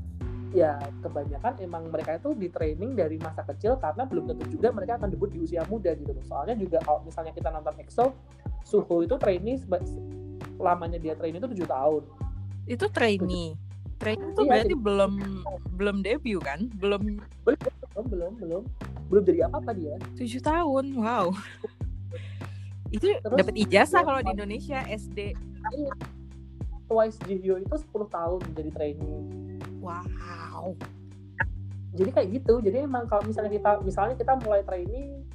[0.52, 5.00] ya kebanyakan emang mereka itu di training dari masa kecil karena belum tentu juga mereka
[5.00, 6.24] akan debut di usia muda gitu loh.
[6.28, 8.12] Soalnya juga kalau misalnya kita nonton EXO,
[8.62, 9.64] Suho itu training
[10.60, 12.02] lamanya dia training itu tujuh tahun.
[12.68, 13.56] Itu trainee
[14.02, 15.12] training tuh iya, berarti jadi, belum
[15.78, 16.66] belum debut kan?
[16.82, 18.62] Belum belum belum belum belum,
[19.06, 19.94] belum jadi apa apa dia.
[20.18, 21.30] Tujuh tahun, wow.
[22.96, 25.38] itu dapat ijazah kalau di Indonesia SD.
[26.90, 29.51] Twice Jihyo itu 10 tahun jadi training.
[29.82, 30.78] Wow.
[31.92, 32.62] Jadi kayak gitu.
[32.62, 35.26] Jadi emang kalau misalnya kita misalnya kita mulai training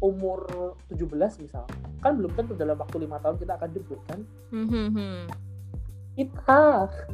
[0.00, 0.48] umur
[0.88, 1.68] 17 misal
[2.00, 4.24] kan belum tentu dalam waktu lima tahun kita akan debut kan?
[4.48, 5.28] Mm -hmm
[6.20, 6.60] kita.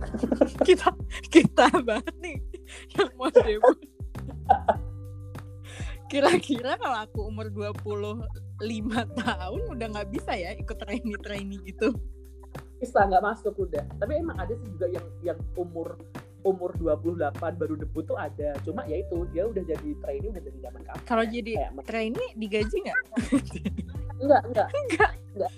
[0.67, 0.89] Kita
[1.31, 2.39] kita banget nih
[2.99, 3.79] yang mau debut.
[6.11, 8.23] Kira-kira kalau aku umur 25
[9.19, 11.95] tahun udah nggak bisa ya ikut trainee trainee gitu?
[12.79, 13.85] Bisa nggak masuk udah.
[13.99, 15.99] Tapi emang ada sih juga yang yang umur
[16.47, 18.55] umur 28 baru debut tuh ada.
[18.63, 22.77] Cuma ya itu dia udah jadi trainee udah jadi zaman kapan kalau jadi trainee digaji
[22.87, 22.99] nggak?
[24.23, 25.53] Enggak enggak enggak enggak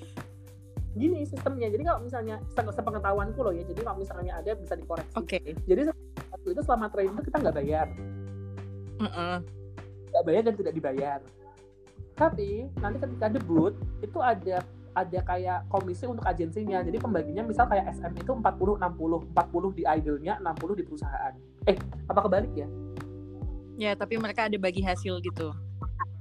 [0.98, 1.70] gini sistemnya.
[1.70, 5.14] Jadi kalau misalnya sepengetahuanku loh ya jadi kalau misalnya ada bisa dikoreksi.
[5.14, 5.38] Oke.
[5.38, 5.55] Okay.
[5.70, 5.94] jadi
[6.35, 7.87] waktu itu selama training itu kita nggak bayar.
[8.98, 9.38] Nggak uh
[10.18, 10.27] -uh.
[10.27, 11.20] bayar dan tidak dibayar.
[12.18, 16.81] Tapi nanti ketika debut itu ada ada kayak komisi untuk agensinya.
[16.81, 21.33] Jadi pembaginya misal kayak SM itu 40 60 40 di idolnya 60 di perusahaan.
[21.68, 21.77] Eh
[22.09, 22.68] apa kebalik ya?
[23.79, 25.55] Ya tapi mereka ada bagi hasil gitu.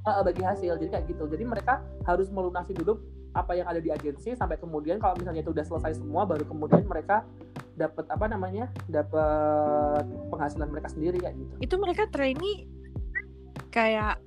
[0.08, 0.78] Uh, bagi hasil.
[0.80, 1.28] Jadi kayak gitu.
[1.28, 3.00] Jadi mereka harus melunasi dulu
[3.36, 6.90] apa yang ada di agensi sampai kemudian kalau misalnya itu udah selesai semua baru kemudian
[6.90, 7.22] mereka
[7.78, 10.02] dapat apa namanya dapat
[10.34, 11.54] penghasilan mereka sendiri kayak gitu.
[11.62, 12.66] Itu mereka trainee
[13.70, 14.18] kayak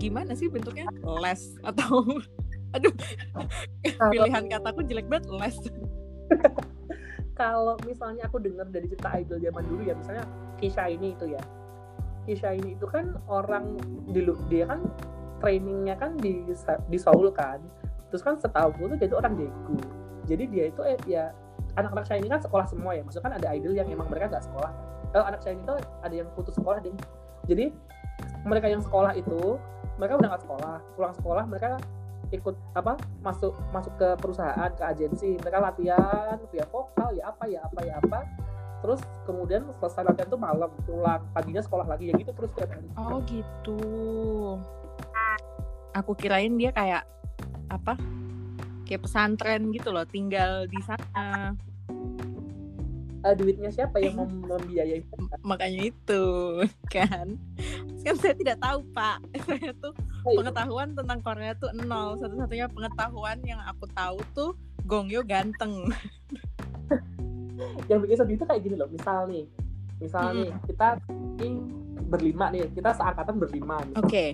[0.00, 0.88] gimana sih bentuknya?
[1.20, 2.08] Les atau
[2.76, 2.94] aduh.
[4.12, 5.56] Pilihan kataku jelek banget les.
[7.40, 10.24] Kalau misalnya aku dengar dari cerita idol zaman dulu ya misalnya
[10.60, 11.42] Kisha ini itu ya.
[12.28, 13.80] Kisha ini itu kan orang
[14.12, 14.20] di
[14.52, 14.84] dia kan
[15.40, 16.44] trainingnya kan di
[16.92, 17.64] di Seoul kan.
[18.12, 19.78] Terus kan setahu gue tuh dia itu orang Daegu
[20.28, 21.34] jadi dia itu eh, ya
[21.74, 23.02] anak-anak saya ini kan sekolah semua ya.
[23.02, 24.70] Maksudnya kan ada idol yang emang mereka nggak sekolah.
[25.10, 26.94] Kalau anak saya ini tuh ada yang putus sekolah deh
[27.50, 27.74] jadi
[28.46, 29.58] mereka yang sekolah itu
[29.98, 30.76] mereka udah nggak sekolah.
[30.94, 31.70] Pulang sekolah mereka
[32.30, 35.36] ikut apa masuk masuk ke perusahaan ke agensi.
[35.38, 38.18] Mereka latihan via vokal ya apa ya apa ya apa.
[38.80, 41.20] Terus kemudian selesai latihan tuh malam pulang.
[41.34, 42.88] Paginya sekolah lagi ya gitu terus hari.
[42.96, 43.78] Oh gitu.
[45.94, 47.04] Aku kirain dia kayak
[47.70, 47.98] apa
[48.90, 51.54] kayak pesantren gitu loh tinggal di sana
[53.24, 55.04] uh, duitnya siapa yang mem membiayai?
[55.44, 56.24] Makanya itu
[56.94, 57.36] kan?
[58.00, 59.20] Kan saya tidak tahu pak.
[59.46, 59.92] Saya tuh
[60.24, 60.38] oh, iya.
[60.40, 62.16] pengetahuan tentang Korea tuh nol.
[62.16, 64.50] Satu-satunya pengetahuan yang aku tahu tuh
[64.88, 65.88] Gongyo ganteng.
[67.92, 68.88] Yang bikin sedih itu kayak gini loh.
[68.88, 69.44] Misal nih
[70.00, 70.36] misal hmm.
[70.40, 70.88] nih kita
[71.44, 71.48] ini
[72.08, 72.72] berlima nih.
[72.72, 74.08] Kita seangkatan berlima oke.
[74.08, 74.28] Okay.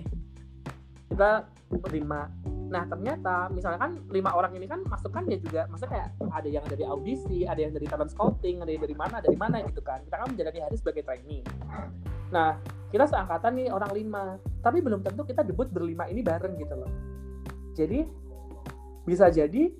[1.07, 2.31] kita berlima
[2.67, 6.49] Nah ternyata misalnya kan lima orang ini kan masuk kan ya juga, maksudnya kayak ada
[6.51, 9.79] yang dari audisi, ada yang dari talent scouting, ada yang dari mana, dari mana gitu
[9.79, 10.03] kan.
[10.03, 11.43] Kita kan menjalani hari sebagai trainee.
[12.31, 12.59] Nah
[12.91, 14.23] kita seangkatan nih orang lima,
[14.59, 16.91] tapi belum tentu kita debut berlima ini bareng gitu loh.
[17.75, 18.03] Jadi
[19.07, 19.71] bisa jadi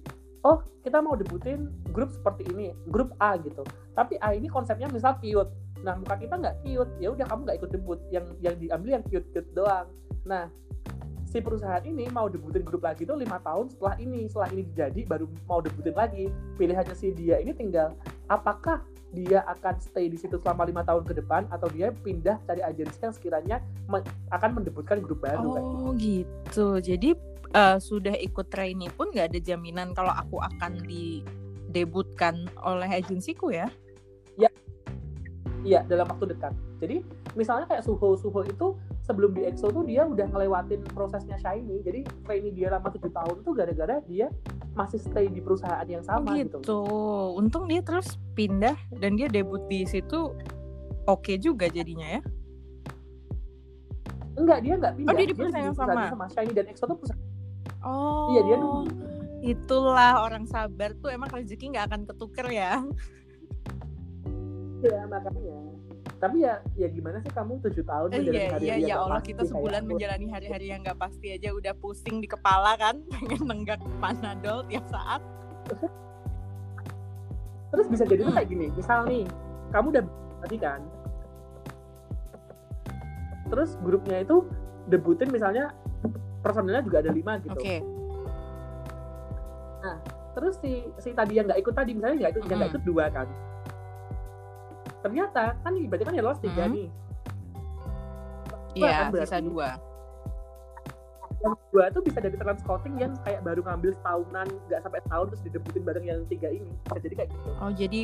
[0.47, 3.67] oh kita mau debutin grup seperti ini, grup A gitu.
[3.91, 5.51] Tapi A ini konsepnya misal cute.
[5.83, 7.99] Nah muka kita nggak cute, ya udah kamu nggak ikut debut.
[8.15, 9.91] Yang yang diambil yang cute cute doang.
[10.23, 10.47] Nah
[11.27, 14.31] si perusahaan ini mau debutin grup lagi tuh lima tahun setelah ini.
[14.31, 16.31] Setelah ini jadi baru mau debutin lagi.
[16.55, 17.93] Pilihannya si dia ini tinggal
[18.31, 18.79] apakah
[19.11, 22.99] dia akan stay di situ selama lima tahun ke depan atau dia pindah cari agensi
[22.99, 24.03] yang sekiranya me
[24.35, 25.95] akan mendebutkan grup baru oh gitu.
[25.99, 26.67] gitu.
[26.79, 27.09] Jadi
[27.55, 33.71] uh, sudah ikut training pun nggak ada jaminan kalau aku akan didebutkan oleh agensiku ya?
[34.35, 34.51] Ya
[35.63, 36.51] iya dalam waktu dekat.
[36.83, 37.03] Jadi
[37.35, 38.75] misalnya kayak Suho Suho itu
[39.07, 43.37] sebelum di EXO tuh dia udah ngelewatin prosesnya Shiny jadi trainee dia lama tujuh tahun
[43.41, 44.27] tuh gara-gara dia
[44.75, 46.61] masih stay di perusahaan yang sama gitu.
[46.61, 46.81] gitu.
[47.33, 50.35] Untung dia terus pindah dan dia debut di situ
[51.07, 52.21] oke okay juga jadinya ya.
[54.37, 55.09] Enggak, dia enggak pindah.
[55.09, 56.13] Oh, dia di perusahaan yang sama.
[56.13, 57.23] sama Shiny dan EXO tuh perusahaan.
[57.81, 58.35] Oh.
[58.35, 58.75] Iya, dia tuh
[59.37, 62.81] Itulah orang sabar tuh emang rezeki nggak akan ketuker ya.
[64.81, 65.76] Iya, makanya
[66.17, 69.45] tapi ya ya gimana sih kamu tujuh tahun eh, iya, hari iya, ya Allah kita
[69.45, 74.65] sebulan menjalani hari-hari yang nggak pasti aja udah pusing di kepala kan pengen nenggak panadol
[74.65, 75.21] tiap saat.
[77.67, 78.33] Terus bisa jadi hmm.
[78.33, 79.29] kayak gini misal nih
[79.69, 80.03] kamu udah
[80.41, 80.81] tadi kan?
[83.53, 84.41] Terus grupnya itu
[84.89, 85.69] debutin misalnya
[86.41, 87.57] personilnya juga ada lima gitu.
[87.57, 87.77] Oke.
[90.35, 93.09] terus si si tadi yang nggak ikut tadi misalnya nggak ikut yang nggak ikut dua
[93.09, 93.25] kan
[95.07, 96.73] ternyata kan berarti kan ya lolos tiga Mm.
[96.73, 96.89] nih
[98.75, 99.69] Iya, kan sisa dua.
[101.37, 105.25] yang dua tuh bisa dari talent scouting yang kayak baru ngambil setahunan nggak sampai setahun
[105.27, 108.01] terus didebutin bareng yang tiga ini bisa jadi kayak gitu Oh, jadi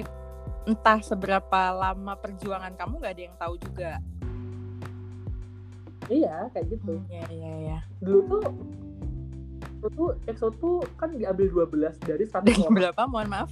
[0.63, 3.91] entah seberapa lama perjuangan kamu nggak ada yang tahu juga.
[6.07, 7.77] iya kayak gitu Hmm, Iya, iya, iya.
[7.99, 8.41] dulu tuh
[9.79, 13.01] dulu tuh EXO tuh kan diambil 12 dari 100 Dari orang berapa?
[13.05, 13.49] Mohon maaf.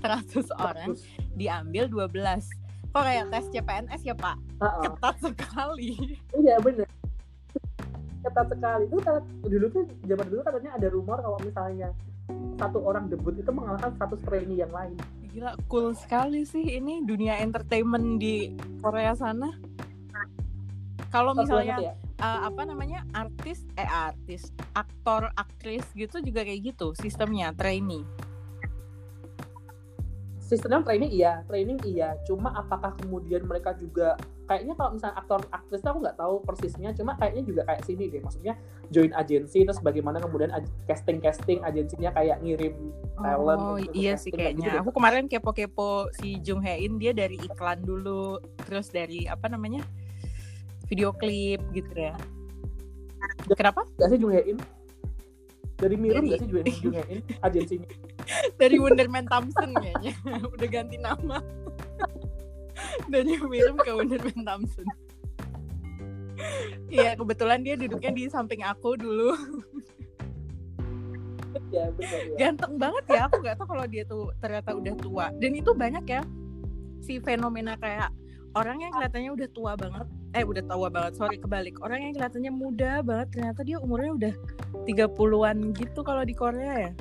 [0.00, 0.96] 100 orang
[1.36, 2.10] diambil 12.
[2.90, 4.36] Kok kayak tes CPNS ya, Pak?
[4.58, 4.82] ah, ah.
[4.98, 6.18] Ketat sekali.
[6.34, 6.88] iya bener
[8.20, 11.88] ketat sekali itu kan dulu tuh zaman dulu katanya ada rumor kalau misalnya
[12.60, 14.94] satu orang debut itu mengalahkan satu trainee yang lain
[15.30, 18.50] Gila, cool sekali sih ini dunia entertainment di
[18.82, 19.46] Korea sana.
[21.14, 21.94] Kalau misalnya ya.
[21.94, 28.02] eh, apa namanya artis eh artis aktor aktris gitu juga kayak gitu sistemnya trainee
[30.50, 31.46] sistemnya training iya.
[31.46, 32.18] Training iya.
[32.26, 34.18] Cuma apakah kemudian mereka juga
[34.50, 38.18] kayaknya kalau misalnya aktor aktris aku nggak tahu persisnya cuma kayaknya juga kayak sini deh.
[38.18, 38.58] Maksudnya
[38.90, 40.50] join agensi terus bagaimana kemudian
[40.90, 42.74] casting casting agensinya kayak ngirim
[43.22, 44.66] talent oh untuk iya sih gitu kayaknya.
[44.74, 44.80] deh.
[44.82, 49.86] aku kemarin kepo-kepo si Jung Hae In dia dari iklan dulu terus dari apa namanya
[50.90, 52.18] video klip gitu ya.
[53.54, 53.86] Kenapa?
[53.94, 54.58] nggak sih Jung Hae In
[55.78, 56.48] dari Mirum nggak sih
[56.82, 57.88] Jung Hae In agensinya
[58.56, 60.14] dari Wonderman Thompson kayaknya.
[60.54, 61.38] Udah ganti nama.
[63.12, 64.86] Dari Mirum ke Wonderman Thompson.
[66.88, 69.36] Iya kebetulan dia duduknya di samping aku dulu.
[71.70, 72.18] Ya ya.
[72.38, 75.26] Ganteng banget ya aku nggak tahu kalau dia tuh ternyata udah tua.
[75.36, 76.22] Dan itu banyak ya
[77.04, 78.08] si fenomena kayak
[78.56, 80.06] orang yang kelihatannya udah tua banget.
[80.32, 81.76] Eh udah tua banget sorry kebalik.
[81.84, 84.34] Orang yang kelihatannya muda banget ternyata dia umurnya udah
[84.88, 86.92] 30-an gitu kalau di Korea ya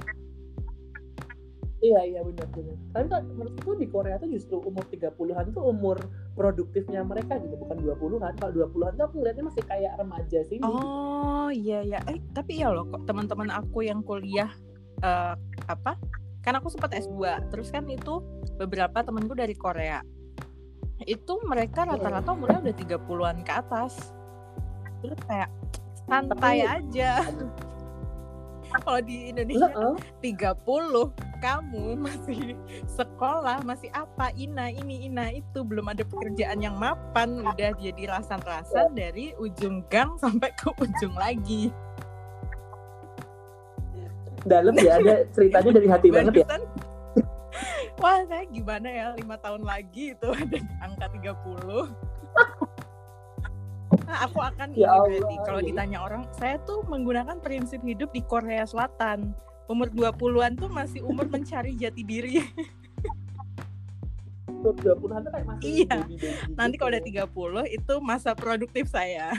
[1.79, 2.75] iya iya benar benar.
[2.91, 5.97] Tapi kan menurutku di Korea tuh justru umur 30-an tuh umur
[6.35, 11.47] produktifnya mereka gitu bukan 20-an kalau 20-an tuh aku ngeliatnya masih kayak remaja sini oh
[11.51, 14.51] iya ya eh tapi ya loh kok teman-teman aku yang kuliah
[14.99, 15.33] eh,
[15.67, 15.95] apa?
[16.39, 18.23] Kan aku sempat S2 terus kan itu
[18.55, 19.99] beberapa temanku dari Korea.
[21.03, 24.11] Itu mereka rata-rata umurnya udah 30-an ke atas.
[24.99, 25.51] Terus kayak
[26.07, 27.23] santai Tapi- aja
[28.77, 29.95] kalau di Indonesia Heeh.
[30.38, 32.53] 30 kamu masih
[32.86, 34.29] sekolah masih apa?
[34.36, 35.63] Ina ini ina itu.
[35.65, 37.41] Belum ada pekerjaan yang mapan.
[37.41, 41.73] Udah jadi rasan-rasan dari ujung gang sampai ke ujung lagi.
[44.47, 46.45] Dalam ya ada ceritanya dari hati banget ya.
[47.99, 49.05] Wah saya gimana ya?
[49.17, 51.91] Lima tahun lagi itu ada angka 30
[53.89, 55.67] Nah, aku akan ini Ya Allah, berarti kalau iya.
[55.73, 59.34] ditanya orang saya tuh menggunakan prinsip hidup di Korea Selatan
[59.65, 62.41] umur 20-an tuh masih umur mencari jati diri
[64.49, 65.97] umur 20-an tuh kayak masih Iya.
[66.06, 66.82] baby-baby nanti gitu.
[66.82, 67.04] kalau udah
[67.69, 69.34] 30 itu masa produktif saya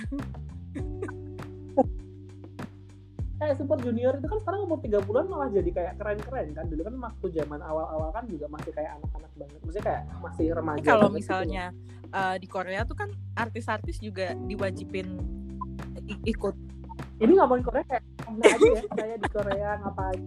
[3.40, 6.64] kayak super junior itu kan sekarang umur 30-an malah jadi kayak keren-keren kan.
[6.68, 9.58] Dulu kan waktu zaman awal-awal kan juga masih kayak anak-anak banget.
[9.64, 11.16] Maksudnya kayak masih remaja kalau gitu.
[11.16, 11.64] misalnya
[12.12, 13.08] eh, di Korea tuh kan
[13.40, 15.08] artis-artis juga diwajibin
[16.28, 16.54] ikut.
[17.20, 20.22] Ini ngomongin Korea kayak ke mana aja ya saya di Korea ngapain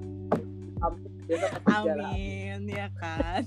[1.69, 3.43] Amin, ya kan.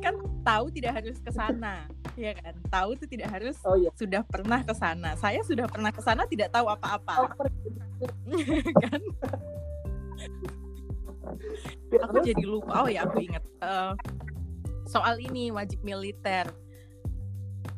[0.00, 1.84] kan tahu tidak harus ke sana,
[2.16, 2.56] ya kan?
[2.72, 5.12] Tahu tuh tidak harus oh iya sudah pernah ke sana.
[5.20, 7.70] Saya sudah pernah ke sana tidak tahu oh, apa-apa, pergi.
[8.84, 9.00] kan?
[11.92, 12.86] Ya, Aku jadi lupa.
[12.86, 13.92] Oh ya, aku ingat Eh,
[14.88, 16.48] soal ini wajib militer.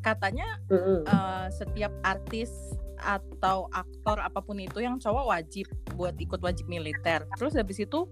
[0.04, 2.52] Katanya eh, setiap artis
[2.98, 7.24] atau aktor apa pun itu yang cowok wajib buat ikut wajib militer.
[7.38, 8.06] Terus habis itu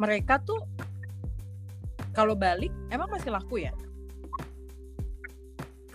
[0.00, 0.64] mereka tuh
[2.16, 3.72] kalau balik emang masih laku ya?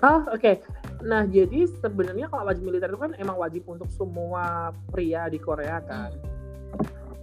[0.05, 0.61] Ah, oke.
[1.01, 5.81] Nah, jadi sebenarnya kalau wajib militer itu kan emang wajib untuk semua pria di Korea
[5.81, 6.13] kan.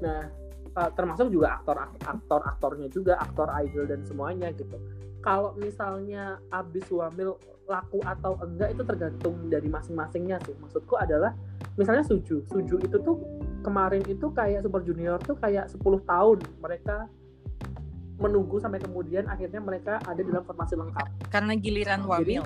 [0.02, 0.26] Nah,
[0.74, 4.74] eh, termasuk juga aktor aktor aktornya juga, aktor idol dan semuanya gitu.
[5.22, 10.54] Kalau misalnya abis wamil laku atau enggak itu tergantung dari masing-masingnya sih.
[10.58, 11.32] Maksudku adalah
[11.78, 12.44] misalnya Suju.
[12.50, 13.16] Suju itu tuh
[13.62, 17.06] kemarin itu kayak Super Junior tuh kayak 10 tahun mereka
[18.20, 21.06] menunggu sampai kemudian akhirnya mereka ada dalam formasi lengkap.
[21.30, 22.44] Karena giliran Jadi- wamil.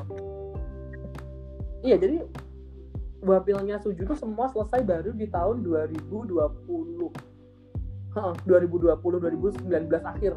[1.84, 2.16] Iya, jadi
[3.22, 7.12] wapilnya Suju tuh semua selesai baru di tahun 2020.
[8.16, 10.32] Heeh, 2020 2019 akhir.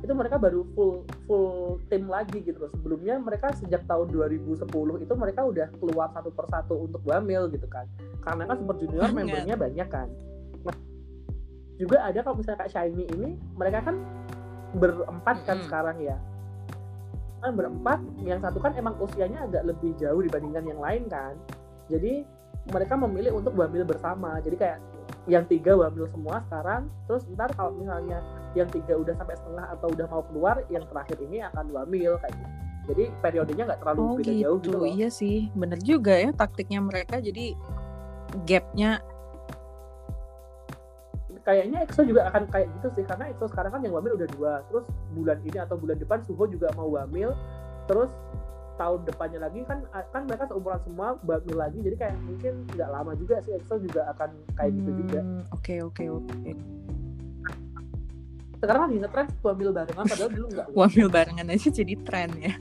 [0.00, 2.72] Itu mereka baru full full tim lagi gitu loh.
[2.72, 4.64] Sebelumnya mereka sejak tahun 2010
[5.04, 7.84] itu mereka udah keluar satu persatu untuk wamil gitu kan.
[8.24, 10.08] Karena kan super junior membernya banyak kan.
[10.64, 10.76] Nah,
[11.76, 13.96] juga ada kalau misalnya kak Shiny ini mereka kan
[14.76, 15.66] berempat kan mm -hmm.
[15.68, 16.16] sekarang ya.
[17.40, 21.36] Kan berempat yang satu kan emang usianya agak lebih jauh dibandingkan yang lain kan.
[21.92, 22.24] Jadi
[22.72, 24.40] mereka memilih untuk wamil bersama.
[24.40, 24.78] Jadi kayak
[25.28, 28.24] yang tiga wamil semua sekarang terus ntar kalau misalnya
[28.58, 32.34] yang tiga udah sampai setengah atau udah mau keluar yang terakhir ini akan wamil kayak
[32.34, 32.50] gitu.
[32.90, 34.42] Jadi periodenya nggak terlalu oh, beda gitu.
[34.42, 34.86] jauh gitu loh.
[34.90, 35.38] iya sih.
[35.54, 37.54] Bener juga ya taktiknya mereka jadi
[38.46, 39.02] gapnya
[41.40, 44.52] kayaknya EXO juga akan kayak gitu sih karena EXO sekarang kan yang wamil udah dua.
[44.68, 44.84] Terus
[45.14, 47.32] bulan ini atau bulan depan Suho juga mau wamil
[47.88, 48.10] terus
[48.80, 53.12] tahun depannya lagi kan kan mereka seumuran semua wamil lagi jadi kayak mungkin nggak lama
[53.12, 55.20] juga sih EXO juga akan kayak gitu juga.
[55.20, 56.50] Hmm, oke oke oke
[58.60, 60.66] sekarang lagi ngetren wamil barengan padahal dulu nggak.
[60.76, 62.54] Wamil barengan aja jadi tren ya.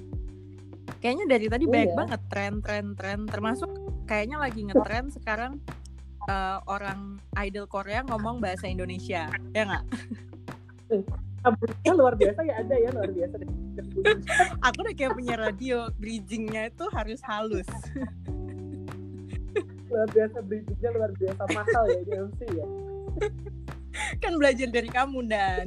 [1.00, 1.72] Kayaknya dari tadi Iya.
[1.72, 3.70] banyak banget tren tren tren termasuk
[4.04, 5.60] kayaknya lagi ngetren sekarang
[6.26, 9.28] eh, orang idol Korea ngomong bahasa Indonesia.
[9.52, 9.84] Ya nggak?
[11.40, 13.36] Abusnya luar biasa ya ada ya luar biasa.
[14.60, 17.68] Aku udah kayak punya radio bridgingnya itu harus halus.
[19.88, 22.68] Luar biasa bridgingnya luar biasa mahal ya di MC ya
[24.24, 25.66] kan belajar dari kamu dan.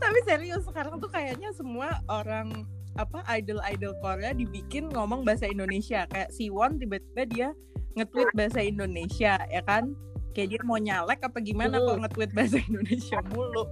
[0.00, 2.66] Tapi serius sekarang tuh kayaknya semua orang
[3.00, 6.04] apa idol-idol Korea dibikin ngomong bahasa Indonesia.
[6.08, 7.48] Kayak Siwon tiba-tiba dia
[7.96, 9.92] nge-tweet bahasa Indonesia ya kan?
[10.32, 13.18] Kayak dia mau nyalek apa gimana kok nge-tweet bahasa Indonesia?
[13.32, 13.64] Mulu.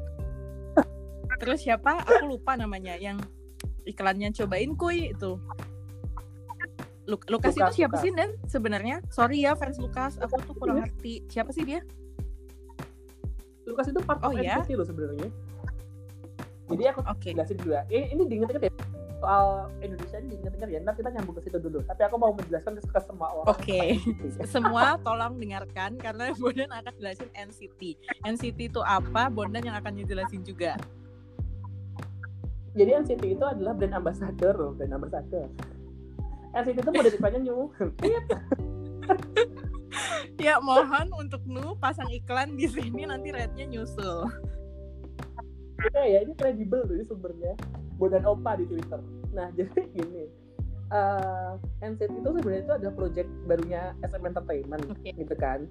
[1.40, 2.04] Terus siapa?
[2.04, 3.16] Aku lupa namanya yang
[3.88, 5.40] iklannya cobain kuy itu
[7.10, 8.00] Luk- Lukas, Lukas, itu siapa Lukas.
[8.00, 8.96] sih Dan sebenarnya?
[9.08, 10.14] Sorry ya fans Lukas.
[10.16, 11.26] Aku tuh kurang ngerti.
[11.26, 11.82] Siapa sih dia?
[13.64, 14.58] Lukas itu part Oh, of ya?
[14.58, 15.28] NCT loh sebenarnya.
[16.66, 17.28] Jadi aku oke.
[17.28, 17.82] jelasin dulu ya.
[17.84, 18.72] Ini, ini diinget-inget ya?
[19.20, 19.46] Soal
[19.78, 20.78] Indonesia ini diinget-inget ya?
[20.80, 21.78] Ntar kita nyambung ke situ dulu.
[21.82, 23.46] Tapi aku mau menjelaskan ke ke semua orang.
[23.48, 23.80] Oke.
[24.48, 27.80] semua tolong dengarkan karena Bondan akan jelasin NCT.
[28.22, 29.26] NCT itu apa?
[29.28, 30.78] Bondan yang akan ngejelasin juga.
[32.70, 35.50] jadi NCT itu adalah brand ambassador loh brand ambassador
[36.54, 37.60] NCT itu model depannya new
[40.40, 44.24] Ya mohon untuk Nu pasang iklan di sini nanti rate-nya nyusul.
[45.96, 47.56] ya ya ini kredibel loh ini sumbernya
[47.96, 49.00] Bodan Opa di Twitter
[49.32, 50.28] nah jadi gini
[50.92, 55.08] eh, NCT itu sebenarnya itu ada project barunya SM Entertainment Oke.
[55.16, 55.64] gitu kan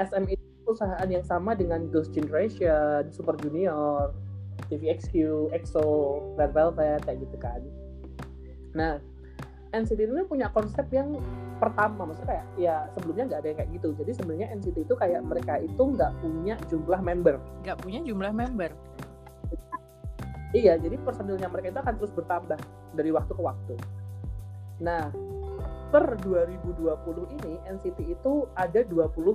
[0.00, 4.14] SM itu perusahaan yang sama dengan Ghost Generation, Super Junior,
[4.70, 5.12] TVXQ,
[5.50, 5.88] EXO,
[6.38, 7.60] Red Velvet kayak gitu kan.
[8.78, 9.02] Nah,
[9.70, 11.14] NCT itu punya konsep yang
[11.62, 13.88] pertama, maksudnya kayak ya sebelumnya nggak ada yang kayak gitu.
[13.94, 17.36] Jadi sebenarnya NCT itu kayak mereka itu nggak punya jumlah member.
[17.62, 18.70] Gak punya jumlah member.
[20.50, 22.58] Iya, jadi personilnya mereka itu akan terus bertambah
[22.98, 23.74] dari waktu ke waktu.
[24.82, 25.14] Nah,
[25.94, 29.30] per 2020 ini NCT itu ada 21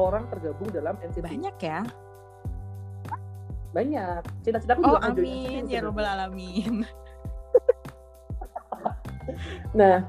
[0.00, 1.20] orang tergabung dalam NCT.
[1.20, 1.84] Banyak ya.
[3.76, 4.22] Banyak.
[4.40, 6.88] Cita-citaku Oh juga amin ya robbal alamin.
[9.76, 10.00] Nah,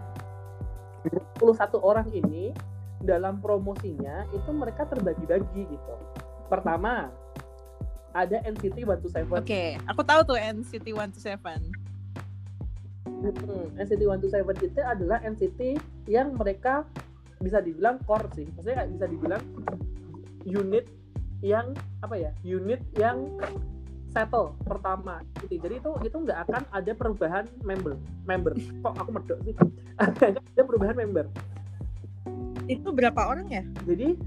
[1.43, 2.55] 21 orang ini
[3.03, 5.93] dalam promosinya itu mereka terbagi-bagi gitu.
[6.47, 7.11] Pertama,
[8.15, 9.35] ada NCT 127.
[9.35, 11.67] Oke, aku tahu tuh NCT 127.
[13.07, 15.59] Hmm, NCT 127 itu adalah NCT
[16.07, 16.87] yang mereka
[17.43, 18.47] bisa dibilang core sih.
[18.55, 19.43] Maksudnya kayak bisa dibilang
[20.47, 20.85] unit
[21.43, 22.31] yang apa ya?
[22.41, 23.27] Unit yang
[24.11, 25.21] settle pertama.
[25.43, 25.59] Gitu.
[25.61, 27.95] Jadi itu itu nggak akan ada perubahan member.
[28.25, 28.53] Member.
[28.83, 29.53] Kok aku medok sih?
[30.01, 31.25] Ada perubahan member.
[32.67, 33.63] Itu berapa orang ya?
[33.87, 34.17] Jadi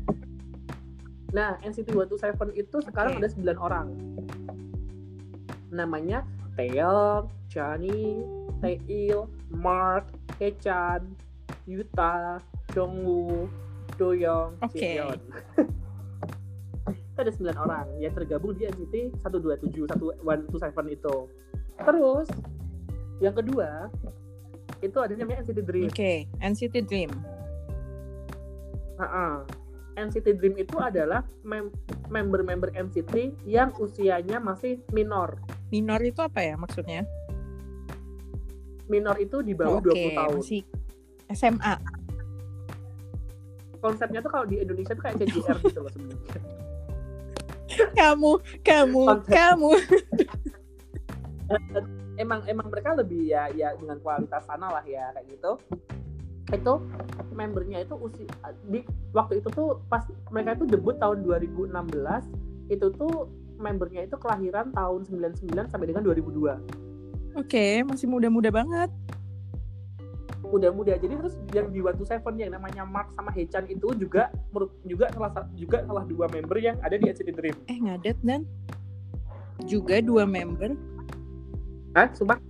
[1.30, 3.22] nah NCT 127 itu sekarang Oke.
[3.22, 3.86] ada 9 orang.
[5.70, 6.26] Namanya
[6.58, 8.26] Taeyong, Chani,
[8.58, 10.10] Taeil, Mark,
[10.42, 11.06] Hechan,
[11.70, 12.42] Yuta,
[12.74, 13.46] Jongwoo,
[13.94, 14.78] Doyoung, Oke.
[14.80, 15.20] Jaeyeon.
[17.20, 21.16] itu ada 9 orang yang tergabung di NCT 127 127 itu.
[21.76, 22.28] Terus
[23.20, 23.92] yang kedua
[24.80, 25.88] itu ada namanya NCT Dream.
[25.92, 27.12] Oke, NCT Dream.
[28.96, 29.44] Ha-ha.
[30.00, 31.74] NCT Dream itu adalah mem-
[32.08, 35.36] member-member NCT yang usianya masih minor.
[35.68, 37.04] Minor itu apa ya maksudnya?
[38.88, 40.38] Minor itu di bawah Oke, 20 tahun.
[40.40, 40.62] masih
[41.36, 41.74] SMA.
[43.84, 46.40] Konsepnya tuh kalau di Indonesia tuh kayak CJR gitu loh sebenarnya.
[47.98, 49.70] Kamu, kamu, kamu.
[52.22, 55.52] emang emang mereka lebih ya ya dengan kualitas sana lah ya kayak gitu.
[56.50, 56.74] Itu
[57.32, 58.26] membernya itu usia
[58.68, 58.82] di
[59.14, 61.72] waktu itu tuh pas mereka itu debut tahun 2016
[62.70, 66.80] itu tuh membernya itu kelahiran tahun 99 sampai dengan 2002
[67.38, 68.90] Oke, masih muda-muda banget.
[70.50, 74.28] Muda-muda jadi terus yang di One to Seven yang namanya Mark sama Hechan itu juga
[74.50, 78.18] menurut juga salah sa- juga salah dua member yang ada di NCT Dream Eh ngadet
[78.20, 78.42] dan
[79.62, 80.72] juga dua member.
[81.92, 82.08] Hah?
[82.10, 82.40] Sumpah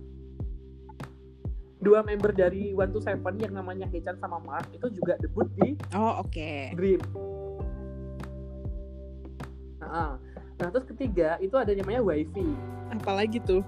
[1.77, 5.73] dua member dari One to Seven yang namanya Hechan sama Mark itu juga debut di
[5.93, 6.73] Oh oke.
[6.73, 7.01] Dream
[9.77, 10.15] nah,
[10.55, 12.45] nah terus ketiga itu ada namanya Wifi
[12.91, 13.65] Apalagi tuh?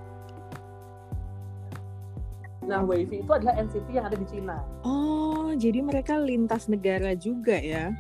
[2.64, 7.53] Nah Wifi itu adalah NCT yang ada di Cina Oh jadi mereka lintas negara juga
[7.55, 7.91] ya?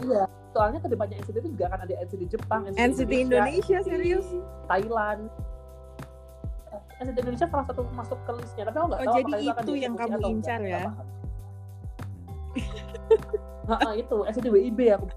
[0.00, 4.26] iya soalnya ke depannya NCT itu juga akan ada NCT Jepang NCT Indonesia, NCT serius?
[4.66, 5.30] Thailand
[6.98, 9.94] NCT Indonesia salah satu masuk ke listnya tapi aku nggak Oh, tahu jadi itu yang
[9.94, 10.84] kamu incar ya?
[13.62, 15.06] Heeh, itu NCT WIB aku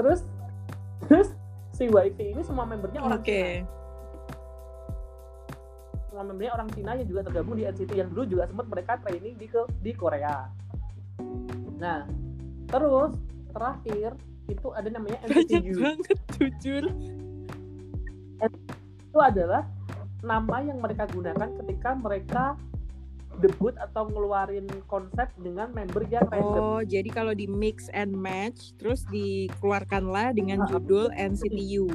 [0.00, 0.20] terus terus
[1.80, 3.32] si Wifi ini semua membernya orang Oke.
[3.32, 3.64] Cina
[6.12, 9.40] semua membernya orang Cina yang juga tergabung di NCT yang dulu juga sempat mereka training
[9.40, 10.52] di ke di Korea
[11.80, 12.04] nah
[12.68, 13.16] terus
[13.56, 14.12] terakhir
[14.52, 16.84] itu ada namanya Banyak NCT U banget jujur.
[19.08, 19.64] itu adalah
[20.20, 22.44] nama yang mereka gunakan ketika mereka
[23.40, 26.60] debut atau ngeluarin konsep dengan member yang random.
[26.60, 31.88] Oh, jadi kalau di mix and match, terus dikeluarkanlah dengan judul NCTU.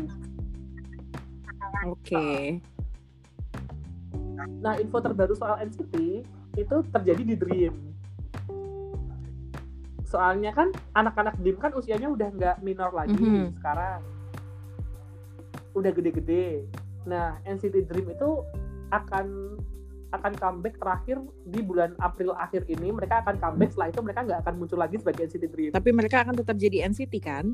[1.85, 2.59] Oke.
[4.61, 6.25] Nah, info terbaru soal NCT
[6.57, 7.73] itu terjadi di Dream.
[10.05, 13.61] Soalnya kan anak-anak Dream kan usianya udah nggak minor lagi Mhm.
[13.61, 14.01] sekarang.
[15.77, 16.65] Udah gede-gede.
[17.05, 18.41] Nah, NCT Dream itu
[18.89, 19.57] akan
[20.15, 24.39] akan comeback terakhir di bulan April akhir ini mereka akan comeback setelah itu mereka nggak
[24.43, 27.45] akan muncul lagi sebagai NCT Dream Tapi mereka akan tetap jadi NCT kan?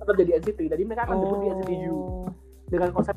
[0.00, 2.24] tetap jadi NCT jadi mereka akan debut di NCT U Oh.
[2.68, 3.16] dengan konsep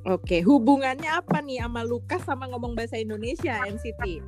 [0.00, 4.24] Oke, hubungannya apa nih sama Lukas sama ngomong bahasa Indonesia NCT?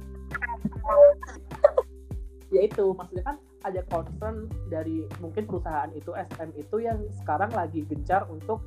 [2.52, 8.28] yaitu maksudnya kan ada concern dari mungkin perusahaan itu SM itu yang sekarang lagi gencar
[8.28, 8.60] untuk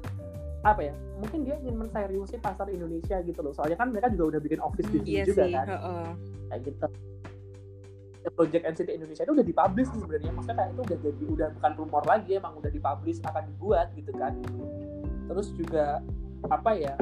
[0.65, 4.41] apa ya mungkin dia ingin menseriusi pasar Indonesia gitu loh soalnya kan mereka juga udah
[4.41, 5.53] bikin office di Hmm, sini iya juga sih.
[5.53, 6.07] kan heeh.
[6.47, 6.87] kayak gitu
[8.27, 11.71] Project NCT Indonesia itu udah dipublish sih sebenarnya maksudnya kayak itu udah jadi udah bukan
[11.77, 14.33] rumor lagi emang udah dipublish akan dibuat gitu kan
[15.25, 16.01] terus juga
[16.43, 16.97] apa ya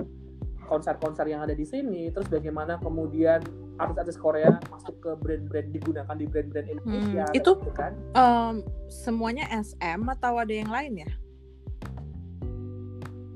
[0.65, 3.39] konser-konser yang ada di sini terus bagaimana kemudian
[3.73, 8.55] artis-artis Korea masuk ke brand-brand digunakan di brand-brand Indonesia Hmm, itu- gitu kan Em,
[8.87, 11.11] semuanya SM atau ada yang lain ya?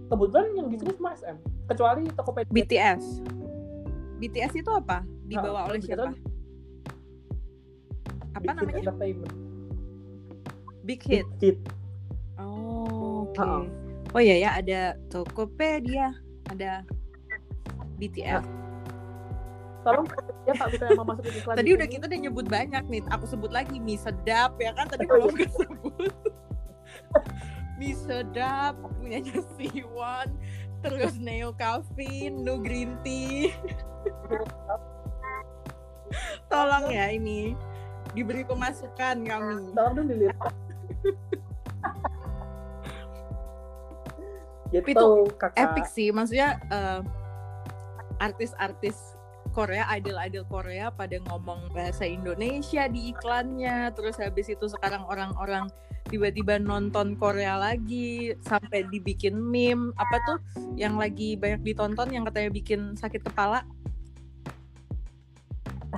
[0.08, 1.38] Kebetulan yang di sini semua SM
[1.68, 3.04] kecuali Tokopedia BTS.
[4.18, 5.04] BTS itu apa?
[5.28, 6.10] Dibawa Nah, oleh siapa?
[8.34, 8.80] Apa Big Hit namanya?
[8.82, 9.34] Entertainment
[10.88, 11.28] Big Big Hit.
[11.44, 11.58] Hit
[12.40, 13.38] Oh, oke.
[13.42, 13.60] Ha-ha.
[14.16, 16.16] Oh iya ya, ada Tokopedia,
[16.48, 16.82] ada
[18.00, 18.46] BTS.
[19.88, 20.04] tolong
[20.44, 23.02] ya Pak bisa mau masuk iklan Tadi di udah kita udah nyebut banyak nih.
[23.08, 26.12] Aku sebut lagi mie sedap ya kan tadi Oh, belum kesebut.
[27.78, 30.28] mie sedap punyanya Siwon,
[30.82, 33.54] terus Neo Cafe, No Green Tea.
[36.52, 37.54] Tolong ya ini
[38.18, 39.70] diberi pemasukan kami.
[39.78, 40.36] tolong dong dilihat.
[44.74, 45.56] Gitu Itu kakak.
[45.56, 47.02] Epic sih, maksudnya eh,
[48.18, 49.14] artis-artis
[49.54, 55.70] Korea, idol-idol Korea pada ngomong bahasa Indonesia di iklannya, terus habis itu sekarang orang-orang
[56.08, 60.38] tiba-tiba nonton Korea lagi sampai dibikin meme apa tuh
[60.80, 63.68] yang lagi banyak ditonton yang katanya bikin sakit kepala?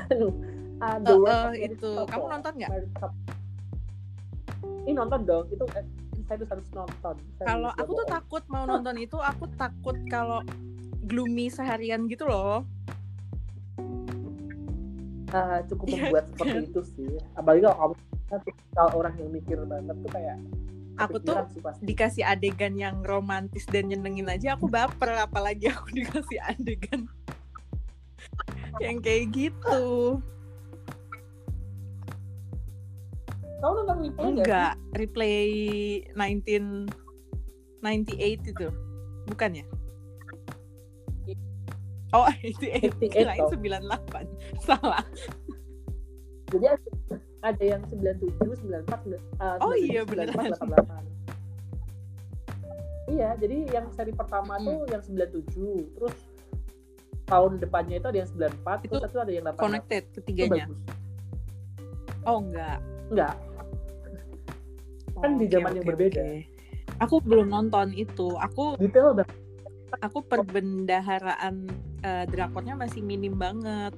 [0.10, 0.34] Aduh,
[0.82, 1.92] eh, of Married itu.
[2.10, 2.72] kamu nonton nggak?
[4.88, 5.46] Ini nonton dong.
[5.54, 5.86] Itu eh,
[6.26, 7.16] saya tuh harus nonton.
[7.46, 10.42] Kalau aku tuh takut mau nonton itu aku takut kalau
[11.10, 12.66] gloomy seharian gitu loh
[15.30, 15.98] Ah, cukup Iya.
[16.04, 17.12] membuat seperti itu sih.
[17.34, 17.96] Apalagi kalau kamu
[18.72, 20.38] kalau orang yang mikir banget tuh kayak
[21.00, 21.82] Aku tuh sih pasti.
[21.86, 27.08] dikasih adegan yang romantis dan nyenengin aja aku baper apalagi aku dikasih adegan
[28.80, 30.20] yang kayak gitu.
[33.60, 35.48] Kamu nonton replay enggak replay
[36.16, 36.92] 1998
[38.48, 38.68] itu.
[39.26, 39.66] Bukan ya
[42.14, 43.50] oh 88 88 kirain toh.
[43.54, 44.26] 98
[44.68, 45.04] salah
[46.50, 46.66] jadi
[47.40, 48.90] ada, yang 97, 94,
[49.40, 50.34] uh, Oh iya, beneran.
[50.50, 50.76] 88.
[53.10, 54.66] Iya, jadi yang seri pertama Mm.
[54.70, 56.14] tuh yang 97, terus
[57.26, 59.62] tahun depannya itu ada yang 94, Itu terus satu ada yang 88.
[59.62, 60.82] connected Itu ketiganya bagus.
[62.26, 62.78] Oh enggak.
[63.10, 63.34] Enggak.
[65.18, 66.22] Kan di zaman yang berbeda.
[66.22, 66.38] oke.
[67.00, 68.28] Aku belum nonton itu.
[68.38, 69.39] Aku Detail banget.
[70.00, 71.68] Aku perbendaharaan
[72.04, 73.96] eh, drakornya masih minim banget.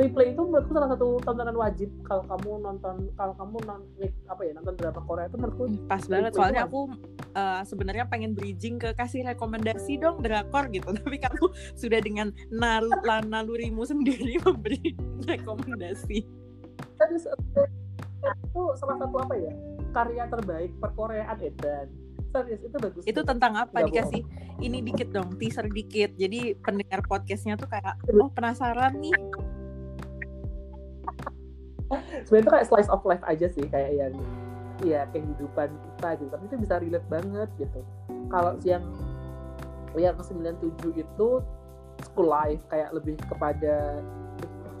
[0.00, 4.52] Replay itu menurutku salah satu tontonan wajib kalau kamu nonton kalau kamu nonton apa ya
[4.56, 6.88] nonton drama Korea itu menurutku Pas banget soalnya aku
[7.36, 10.88] eh, sebenarnya pengen bridging ke kasih rekomendasi dong drakor gitu.
[11.04, 11.44] Tapi kamu
[11.76, 14.96] sudah dengan nal nalurimu sendiri memberi
[15.36, 16.24] rekomendasi.
[18.24, 19.52] Itu salah satu apa ya
[19.90, 21.99] karya terbaik perkoreaan Edan
[22.30, 23.82] serius itu bagus Itu tentang apa?
[23.82, 24.22] Nggak Dikasih
[24.62, 26.14] ini dikit dong, teaser dikit.
[26.14, 29.14] Jadi pendengar podcastnya tuh kayak, oh penasaran nih.
[32.22, 34.14] sebenarnya itu kayak slice of life aja sih kayak yang
[34.80, 37.80] ya kehidupan kita gitu tapi itu bisa relate banget gitu
[38.30, 38.84] kalau yang
[39.98, 41.28] yang 97 itu
[42.06, 44.00] school life kayak lebih kepada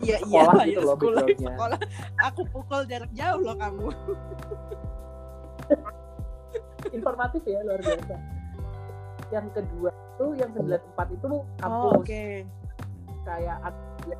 [0.00, 1.78] Iya Sekolah iya gitu ya, loh sekolah, sekolah.
[2.32, 3.92] Aku pukul jarak jauh loh kamu.
[6.88, 8.14] informatif ya luar biasa
[9.30, 12.26] yang kedua itu yang 94 itu Oh, kampus Oke.
[13.22, 14.16] kayak ada,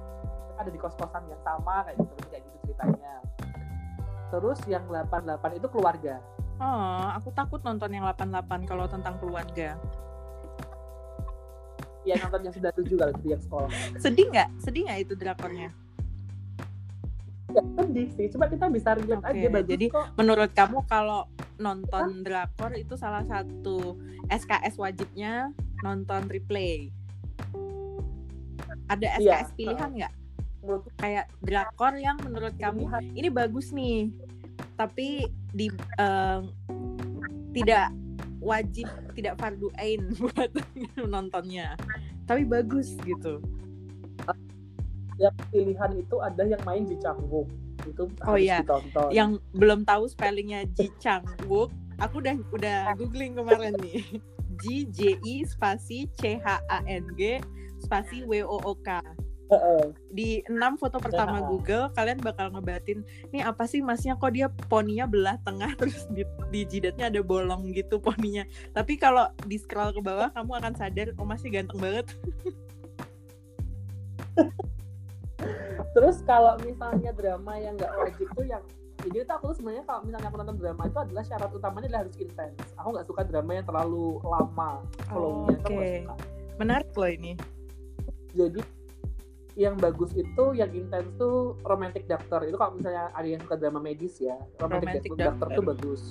[0.56, 3.12] ada di kos-kosan yang sama kayak gitu kayak gitu ceritanya
[4.30, 5.24] terus yang 88
[5.56, 6.16] itu keluarga
[6.60, 9.80] Oh, aku takut nonton yang 88 kalau tentang keluarga.
[12.00, 14.48] ya nonton yang 97 kalau gitu yang sekolah Sedih nggak?
[14.60, 15.68] Sedih nggak itu drakornya?
[17.50, 21.26] Ya sedih sih cuma kita bisa relate Oke, aja bagus jadi kok Menurut kamu kalau
[21.60, 24.00] nonton drakor itu salah satu
[24.32, 25.52] SKS wajibnya
[25.84, 26.92] nonton replay.
[28.88, 30.14] Ada SKS pilihan nggak?
[30.60, 33.16] menurut Kayak drakor yang menurut kamu pilihan.
[33.16, 34.12] ini bagus nih,
[34.76, 35.24] tapi
[35.56, 36.52] di em,
[37.56, 37.96] tidak
[38.44, 40.52] wajib, tidak fardu ain buat
[41.12, 41.80] nontonnya,
[42.28, 43.40] tapi bagus gitu.
[45.20, 47.46] Yang pilihan itu ada yang main di Canggung
[47.84, 48.58] itu Oh harus iya.
[48.64, 54.20] ditonton Yang belum tahu spellingnya Ji Chang Wook, aku udah udah googling kemarin nih.
[54.60, 57.40] Ji J I spasi C H A N G
[57.80, 59.00] spasi W O O K.
[60.12, 61.42] Di enam foto pertama.
[61.42, 63.02] Google kalian bakal ngebatin
[63.32, 67.72] nih apa sih masnya kok dia poninya belah tengah terus di, di jidatnya ada bolong
[67.72, 68.44] gitu poninya.
[68.76, 72.06] Tapi kalau di scroll ke bawah kamu akan sadar oh masih ganteng banget.
[75.90, 78.62] Terus kalau misalnya drama yang nggak wajib tuh yang
[79.00, 82.00] jadi itu aku tuh sebenarnya kalau misalnya aku nonton drama itu adalah syarat utamanya adalah
[82.04, 82.56] harus intens.
[82.76, 84.70] Aku nggak suka drama yang terlalu lama
[85.08, 85.88] nggak Oke.
[86.04, 86.14] suka.
[86.60, 87.32] Menarik loh ini.
[88.36, 88.60] Jadi
[89.56, 92.44] yang bagus itu yang intens tuh romantic doctor.
[92.44, 96.02] Itu kalau misalnya ada yang suka drama medis ya, romantic, Romantic doctor, doctor tuh bagus.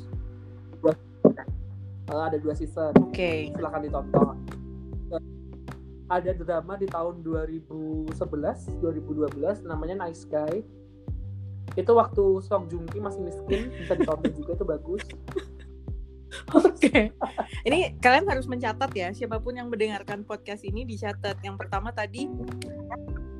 [0.82, 0.98] Dua-
[2.10, 2.90] Eh, ada dua season.
[3.06, 3.54] Oke.
[3.54, 4.34] silahkan ditonton
[6.10, 8.18] ada drama di tahun 2011
[8.82, 10.66] 2012 namanya Nice Guy
[11.78, 15.04] itu waktu Song Joong Ki masih miskin bisa ditonton juga itu bagus
[16.54, 17.10] Oke.
[17.66, 21.42] Ini kalian harus mencatat ya, siapa pun yang mendengarkan podcast ini dicatat.
[21.42, 22.30] Yang pertama tadi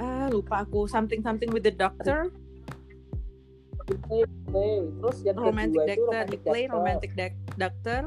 [0.02, 2.34] ah lupa aku something something with the doctor,
[4.06, 4.86] Play, play.
[5.02, 7.54] terus yang romantic kedua itu doctor, romantic doctor.
[7.58, 8.02] doctor,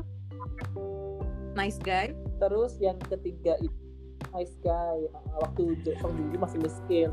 [1.58, 2.14] nice guy.
[2.38, 3.81] terus yang ketiga itu
[4.30, 4.98] Nice Guy.
[5.42, 7.10] Waktu Jo- Song Joong Ki masih miskin.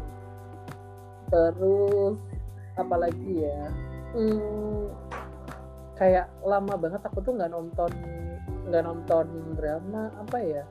[1.30, 2.18] Terus
[2.76, 3.62] apalagi ya?
[4.14, 4.90] Hmm,
[5.94, 7.92] kayak lama banget aku tuh nggak nonton
[8.70, 10.64] nggak nonton drama apa ya?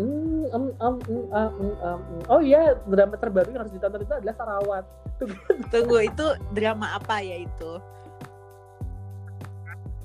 [0.00, 2.00] Hmm, em, em, em, em, em, em.
[2.32, 4.84] oh iya drama terbaru yang harus ditonton itu adalah Sarawat
[5.20, 5.24] Itu
[5.74, 7.72] Tunggu itu drama apa ya itu?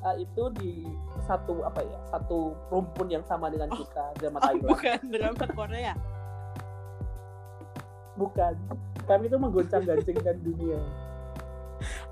[0.04, 0.74] uh, itu di
[1.28, 3.78] satu apa ya satu rumpun yang sama dengan Oh.
[3.78, 5.94] kita drama Oh, Thailand bukan drama Korea.
[8.16, 8.54] bukan
[9.06, 10.80] kami itu menggoncang-gancingkan dunia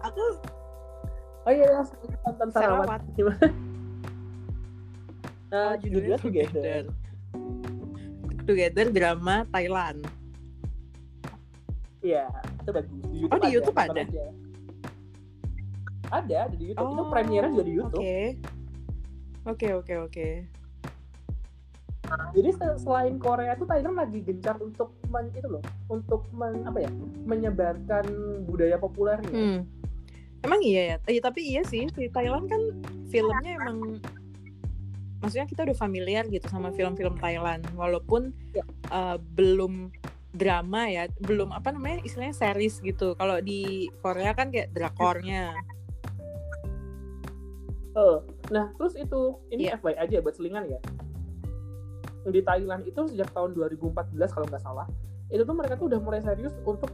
[0.04, 0.22] Aku
[1.42, 3.42] oh iya langsung nonton Sarawat, gimana
[5.50, 6.84] oh, uh, judulnya Together
[8.46, 10.06] Together drama Thailand.
[12.06, 12.30] Iya,
[12.62, 12.94] itu bagus.
[13.10, 13.90] Di Oh, di YouTube ada?
[13.98, 14.26] aja.
[16.14, 16.86] Ada, ada di YouTube.
[16.86, 18.02] itu Oh, premiernya juga di YouTube.
[18.06, 18.22] Oke.
[19.46, 20.28] Oke oke oke.
[22.36, 26.86] Jadi se- selain Korea itu Thailand lagi gencar untuk men, itu loh, untuk men, apa
[26.86, 26.92] ya,
[27.26, 28.06] menyebarkan
[28.46, 29.34] budaya populernya.
[29.34, 29.60] Hmm.
[30.46, 30.96] Emang iya ya?
[31.10, 32.62] Eh, tapi iya sih, di Thailand kan
[33.10, 33.98] filmnya emang
[35.18, 38.62] maksudnya kita udah familiar gitu sama film-film Thailand walaupun Ya.
[38.94, 39.90] eh, belum
[40.36, 43.18] drama ya, belum apa namanya istilahnya series gitu.
[43.18, 45.58] Kalau di Korea kan kayak drakornya.
[47.96, 48.18] Eh,
[48.52, 49.78] nah, terus itu ini Iya.
[49.80, 50.80] FYI aja buat selingan ya.
[52.26, 54.90] Di Thailand itu sejak tahun 2014 kalau nggak salah,
[55.30, 56.90] itu tuh mereka tuh udah mulai serius untuk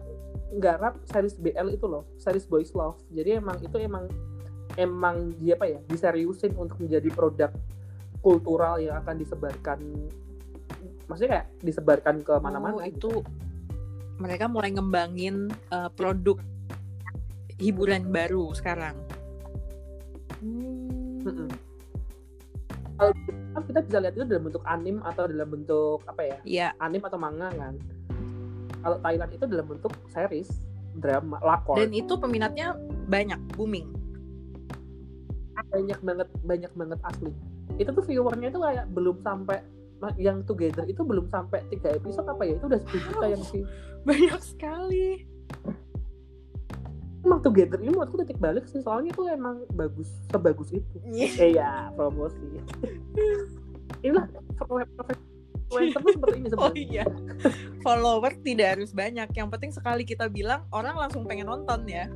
[0.52, 4.12] nggarap series BL itu loh series Boys Love jadi emang itu emang
[4.76, 7.52] emang dia apa ya diseriusin untuk menjadi produk
[8.20, 9.80] kultural yang akan disebarkan
[11.08, 13.24] maksudnya kayak disebarkan ke mana-mana Oh, itu
[14.20, 16.38] mereka mulai ngembangin uh, produk
[17.58, 18.94] hiburan baru sekarang.
[21.26, 21.50] Mm-mm.
[23.02, 26.38] Kalau kita bisa lihat itu dalam bentuk anim atau dalam bentuk apa ya?
[26.46, 27.74] Iya, anim atau manga kan.
[28.82, 30.50] Kalau Thailand itu dalam bentuk series
[31.02, 31.82] drama lakon.
[31.82, 32.78] Dan itu peminatnya
[33.10, 33.90] banyak, booming.
[35.72, 37.32] banyak banget banyak banget asli.
[37.80, 39.64] Itu tuh viewernya itu kayak belum sampai
[40.18, 42.54] yang together itu belum sampai tiga episode apa ya?
[42.60, 43.64] Itu udah 10 juta yang view.
[44.04, 45.08] Banyak sekali.
[47.22, 51.94] Emang together ini menurutku titik balik sih soalnya itu emang bagus sebagus itu eh ya
[51.94, 52.42] promosi
[54.06, 54.26] inilah
[55.72, 57.06] influencer tuh seperti ini Oh sebenarnya iya.
[57.80, 59.32] Follower tidak harus banyak.
[59.32, 62.12] Yang penting sekali kita bilang orang langsung pengen nonton ya.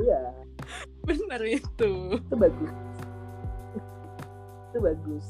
[0.00, 0.22] iya
[1.04, 2.16] Bener itu.
[2.16, 2.72] itu bagus
[4.70, 5.26] itu bagus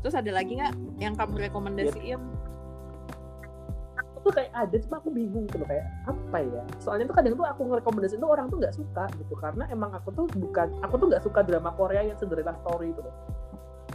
[0.00, 2.18] Terus ada lagi nggak yang kamu rekomendasiin?
[2.18, 2.49] aku
[4.20, 7.60] tuh kayak ada cuma aku bingung gitu kayak apa ya soalnya tuh kadang tuh aku
[7.72, 11.22] ngerekomendasiin tuh orang tuh nggak suka gitu karena emang aku tuh bukan aku tuh nggak
[11.24, 13.14] suka drama Korea yang Cinderella story itu loh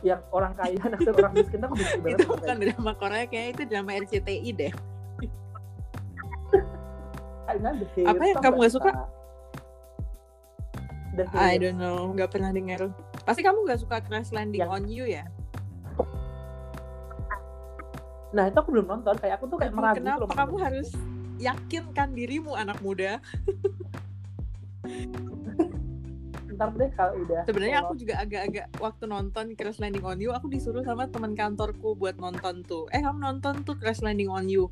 [0.05, 3.26] yang orang kaya naksir orang miskin tuh aku benci banget itu bukan kayak drama Korea
[3.26, 4.73] kayak itu drama RCTI deh.
[8.09, 8.91] Apa yang kamu nggak suka?
[11.34, 12.91] I don't know, nggak pernah dengar.
[13.23, 15.26] Pasti kamu nggak suka Crash Landing Yang- on You ya?
[18.36, 20.90] Nah itu aku belum nonton kayak aku tuh kayak meragu kenapa gitu loh kamu harus
[21.40, 23.20] yakinkan dirimu anak muda?
[26.56, 30.48] ntar deh kalau udah Sebenarnya aku juga agak-agak waktu nonton Crash Landing on You, aku
[30.48, 32.88] disuruh sama teman kantorku buat nonton tuh.
[32.96, 34.72] Eh kamu nonton tuh Crash Landing on You.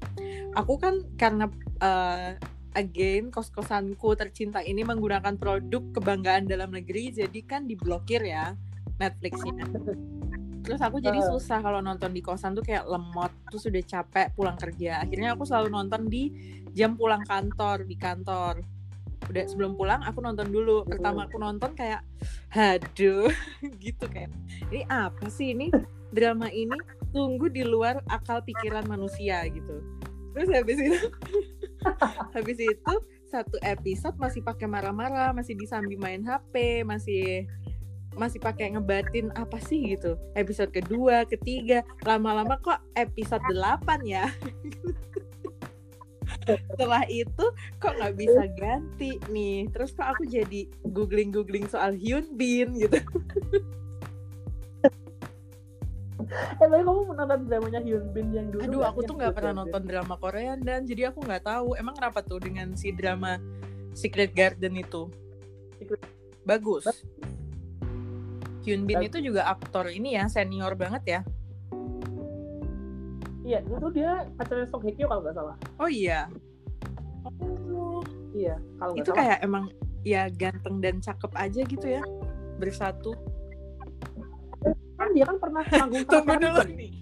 [0.55, 1.51] Aku kan karena
[1.83, 2.39] eh,
[2.73, 8.55] again kos-kosanku tercinta ini menggunakan produk kebanggaan dalam negeri, jadi kan diblokir ya
[8.97, 9.67] Netflixnya.
[10.63, 11.27] Terus aku jadi Ah.
[11.27, 15.03] susah kalau nonton di kosan tuh kayak lemot, terus udah capek pulang kerja.
[15.03, 16.31] Akhirnya aku selalu nonton di
[16.71, 18.63] jam pulang kantor di kantor.
[19.27, 20.87] Udah sebelum pulang aku nonton dulu.
[20.87, 22.03] Pertama aku nonton kayak,
[22.51, 23.27] haduh,
[23.83, 24.31] gitu kayak.
[24.71, 25.67] Ini apa sih ini
[26.11, 26.75] drama ini?
[27.13, 29.83] Tunggu di luar akal pikiran manusia gitu.
[30.33, 30.99] Terus habis itu,
[32.35, 32.93] habis itu
[33.29, 37.45] satu episode masih pakai marah-marah, masih disambi main HP, masih
[38.15, 40.17] masih pakai ngebatin apa sih gitu?
[40.37, 44.29] Episode kedua ketiga lama-lama kok episode 8 ya?
[46.43, 47.45] Setelah itu
[47.79, 49.71] kok nggak bisa ganti nih?
[49.71, 52.99] Terus kok aku jadi googling googling soal Hyun Bin gitu.
[56.33, 59.85] Eh tapi kamu menonton dramanya Hyun Bin yang dulu aduh aku tuh nggak pernah nonton
[59.85, 60.81] drama Korea dan.
[60.87, 61.77] Jadi aku nggak tahu.
[61.77, 63.37] Emang kenapa tuh dengan si drama
[63.93, 65.13] Secret Garden itu?
[65.77, 66.01] Secret-
[66.41, 66.89] bagus.
[66.89, 66.97] Bagus.
[68.63, 71.21] Hyun Bin itu juga aktor ini ya senior banget ya
[73.43, 75.55] Iya, itu dia pacarnya Song Hye Kyo kalau nggak salah.
[75.77, 76.31] oh iya
[77.27, 77.99] oh
[78.31, 79.19] Iya, kalau itu salah.
[79.19, 79.65] kayak emang
[80.01, 82.03] ya ganteng dan cakep aja gitu ya
[82.55, 83.11] bersatu
[84.93, 86.91] kan dia kan pernah manggung sama dulu nih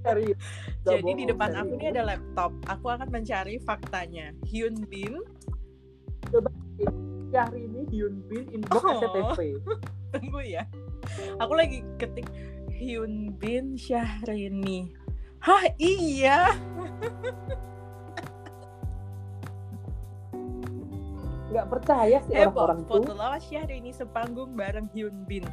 [0.00, 0.40] Serius.
[0.80, 1.60] Jadi di depan serius.
[1.64, 5.20] aku ini ada laptop aku akan mencari faktanya Hyun Bin
[7.28, 8.92] Syahrini Hyun Bin inbox Oh.
[8.98, 9.38] SCTV.
[10.14, 10.62] tunggu ya
[11.36, 12.28] aku lagi ketik
[12.70, 14.90] Hyun Bin Syahrini
[15.40, 16.54] hah iya
[21.46, 22.98] Nggak percaya sih orang-orang tuh.
[22.98, 25.46] foto lawas Syahrini sepanggung bareng Hyun Bin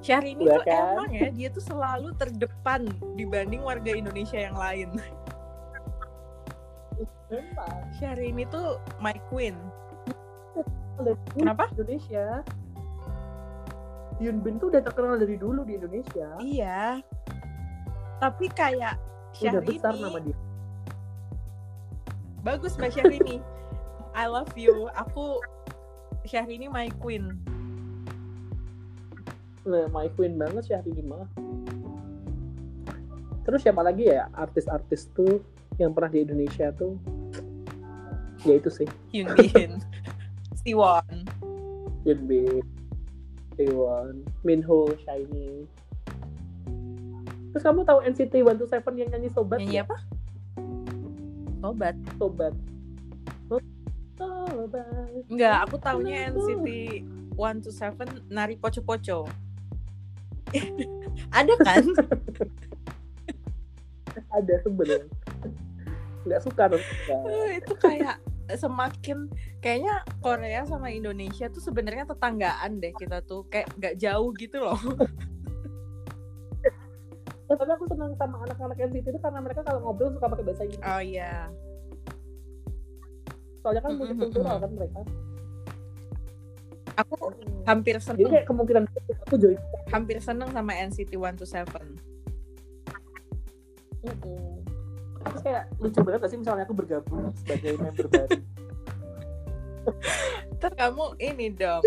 [0.00, 0.82] Syahrini Iya tuh kan?
[0.96, 4.88] emang ya dia tuh selalu terdepan dibanding warga Indonesia yang lain
[7.28, 7.76] Memang.
[8.00, 9.54] Syahrini tuh my queen
[11.36, 11.70] Kenapa?
[11.78, 12.42] Indonesia.
[14.18, 16.34] Hyun Bin tuh udah terkenal dari dulu di Indonesia.
[16.42, 16.98] Iya.
[18.18, 18.98] Tapi kayak
[19.38, 20.38] Udah besar Syahrini nama dia.
[22.42, 23.36] bagus Mbak Syahrini.
[24.18, 24.90] I love you.
[24.98, 25.38] Aku
[26.26, 27.38] Syahrini my queen.
[29.62, 31.28] Nah, my queen banget Syahrini mah.
[33.46, 35.44] Terus siapa lagi ya artis-artis tuh
[35.78, 36.98] yang pernah di Indonesia tuh?
[38.46, 38.88] Ya itu sih.
[39.10, 39.72] Hyun Bin.
[40.62, 41.26] Siwon.
[42.06, 42.62] Hyun Bin,
[43.58, 45.66] Taewon, Minho, Shiny.
[47.50, 49.58] Terus kamu tahu NCT 127 yang nyanyi Sobat?
[49.58, 49.96] Nyanyi apa?
[51.58, 51.96] Sobat.
[52.20, 52.54] Sobat.
[54.18, 55.10] Sobat.
[55.26, 56.68] Enggak, aku taunya NCT
[57.34, 59.26] 127 nari poco-poco.
[61.38, 61.84] Ada kan?
[64.28, 65.08] ada sebenarnya
[66.28, 68.16] nggak suka nonton Eh, itu kayak
[68.50, 74.56] semakin kayaknya Korea sama Indonesia tuh sebenarnya tetanggaan deh kita tuh kayak nggak jauh gitu
[74.58, 74.78] loh
[77.44, 80.62] Ya, tapi aku senang sama anak-anak NCT itu karena mereka kalau ngobrol suka pakai bahasa
[80.64, 80.80] Inggris.
[80.82, 81.48] oh iya
[83.58, 84.62] Soalnya kan Mm-mm, multikultural mm-mm.
[84.62, 85.00] kan mereka.
[86.94, 87.14] aku
[87.64, 88.84] hampir Jadi seneng kayak kemungkinan
[89.22, 89.58] aku join.
[89.88, 92.00] hampir seneng sama NCT 127
[93.98, 94.62] Mm-mm.
[95.18, 98.38] Terus kayak lucu banget gak sih misalnya aku bergabung sebagai member baru.
[100.58, 101.82] Ntar kamu ini dong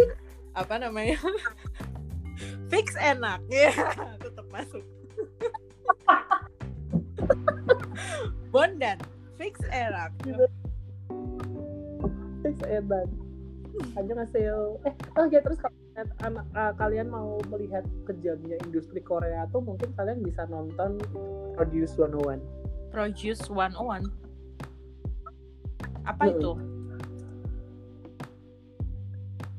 [0.51, 1.15] apa namanya
[2.71, 3.71] fix enak ya
[4.19, 4.83] tetap masuk
[8.51, 8.99] Bondan
[9.39, 10.11] fix enak
[12.41, 13.07] Fix edan.
[13.95, 14.43] Hanya ngasih
[14.89, 19.61] eh oh ya terus kalau kalian, anak ah, kalian mau melihat kejamnya industri Korea tuh
[19.61, 20.97] mungkin kalian bisa nonton
[21.53, 22.60] Produce 101.
[22.91, 24.03] Produce 101
[26.01, 26.33] apa Mm-mm.
[26.33, 26.51] itu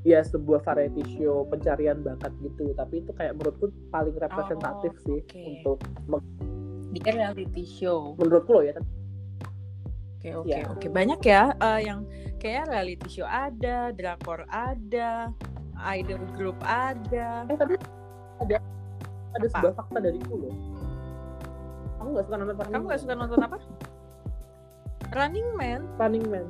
[0.02, 5.18] Ya sebuah variety show pencarian bakat gitu, tapi itu kayak menurutku paling representatif Oh, sih
[5.22, 5.42] oke.
[5.46, 5.78] untuk
[6.92, 8.74] dia reality show menurutku loh ya.
[10.18, 10.66] Oke oke Ya.
[10.66, 12.02] oke banyak ya eh, yang
[12.36, 15.30] kayak reality show ada, drakor ada,
[15.94, 17.46] idol group ada.
[17.46, 17.78] Eh tapi
[18.42, 18.58] ada
[19.32, 19.54] ada Apa?
[19.54, 20.54] sebuah fakta dariku loh.
[22.02, 23.56] Aku nggak suka nonton Running Kamu gak suka nonton apa?
[25.12, 26.46] Running Man, Running Man.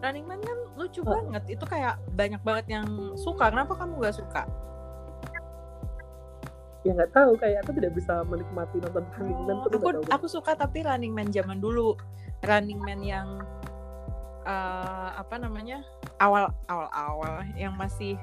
[0.00, 1.12] Running Man kan lucu Oh.
[1.12, 1.58] banget.
[1.58, 3.52] Itu kayak banyak banget yang suka.
[3.52, 4.42] Kenapa kamu gak suka?
[6.84, 9.56] Ya nggak tahu kayak aku tidak bisa menikmati nonton Running Man.
[9.56, 11.96] Oh, aku aku suka tapi Running Man zaman dulu.
[12.40, 13.40] Running Man yang
[14.44, 15.80] eh, apa namanya?
[16.22, 18.14] awal awal awal yang masih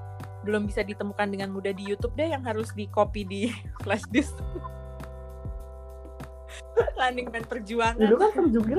[0.42, 3.42] belum bisa ditemukan dengan mudah di YouTube deh yang harus di copy di
[3.84, 4.34] flash disk.
[7.00, 8.00] Running Man perjuangan.
[8.00, 8.76] Dulu kan Song Joong Ki.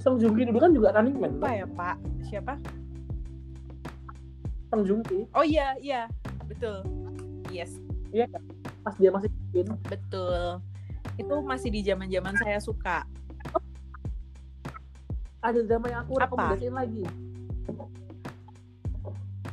[0.00, 1.32] Song Joong Ki dulu kan juga Running Man.
[1.42, 1.96] apa ya Pak?
[2.26, 2.54] Siapa?
[4.76, 6.04] Joong Ki Oh iya iya
[6.44, 6.84] betul.
[7.48, 7.80] Yes
[8.86, 10.62] pas dia masih bikin betul.
[11.18, 13.02] Itu masih di zaman zaman saya suka.
[15.46, 17.04] ada drama yang aku rekomendasiin lagi.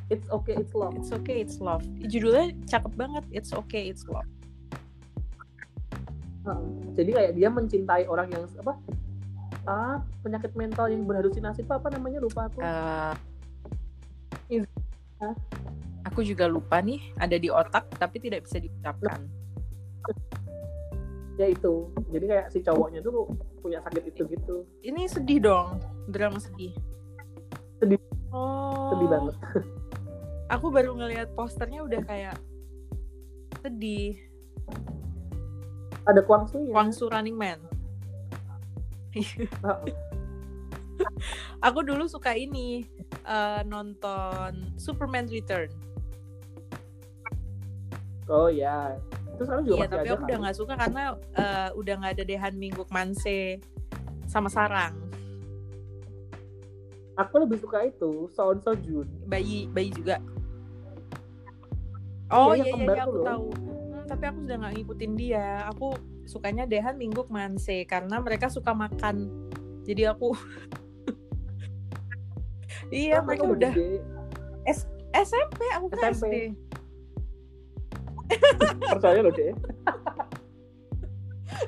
[0.10, 0.98] It's okay, it's love.
[0.98, 1.86] It's okay, it's love.
[2.02, 3.26] Judulnya cakep banget.
[3.30, 4.26] It's okay, it's love.
[6.94, 8.74] Jadi kayak dia mencintai orang yang apa?
[9.64, 12.60] Ah, penyakit mental yang berhalusinasi itu apa namanya lupa aku.
[12.60, 13.14] Eh,
[14.60, 14.68] Is-
[16.04, 17.00] aku juga lupa nih.
[17.16, 19.24] Ada di otak tapi tidak bisa diucapkan.
[21.40, 21.90] Ya itu.
[22.12, 23.32] Jadi kayak si cowoknya tuh
[23.64, 24.68] punya sakit itu gitu.
[24.84, 25.80] Ini sedih dong,
[26.12, 26.76] drama sedih.
[27.80, 27.98] Sedih.
[28.36, 28.92] Oh.
[28.94, 29.36] Sedih banget.
[30.60, 32.36] Aku baru ngelihat posternya udah kayak
[33.64, 34.20] sedih.
[36.04, 36.72] Ada Kwangsu-nya.
[36.72, 37.60] Kwangsu Running Man.
[41.64, 42.84] Aku dulu suka ini
[43.24, 45.72] eh, nonton Superman Return.
[48.28, 48.96] Oh ya.
[49.34, 50.42] Itu sekarang juga Iya, tapi aku udah kan?
[50.44, 53.60] nggak suka karena eh, udah nggak ada Dehan Mingguk Manse
[54.28, 54.96] sama Sarang.
[57.14, 59.06] Aku lebih suka itu, Soon Sojun.
[59.30, 60.18] Bayi bayi juga.
[62.34, 63.24] Oh Iya, iya tuh aku loh.
[63.24, 63.46] tahu.
[64.04, 65.68] Tapi aku sudah nggak ngikutin dia.
[65.72, 65.96] Aku
[66.28, 69.28] sukanya Dehan Mingguk Manse karena mereka suka makan.
[69.84, 70.32] Jadi aku
[72.94, 74.00] Iya, Aku mereka udah gede.
[75.14, 76.14] SMP, aku kan.
[76.14, 76.58] SD.
[78.98, 79.54] Percaya loh deh.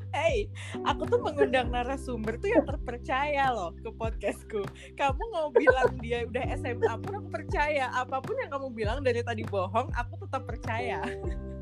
[0.10, 0.50] Hey,
[0.82, 4.66] aku tuh mengundang narasumber tuh yang terpercaya loh ke podcastku.
[4.98, 7.94] Kamu mau bilang dia udah SMA pun aku percaya.
[7.94, 11.06] Apa pun yang kamu bilang dari tadi bohong, aku tetap percaya.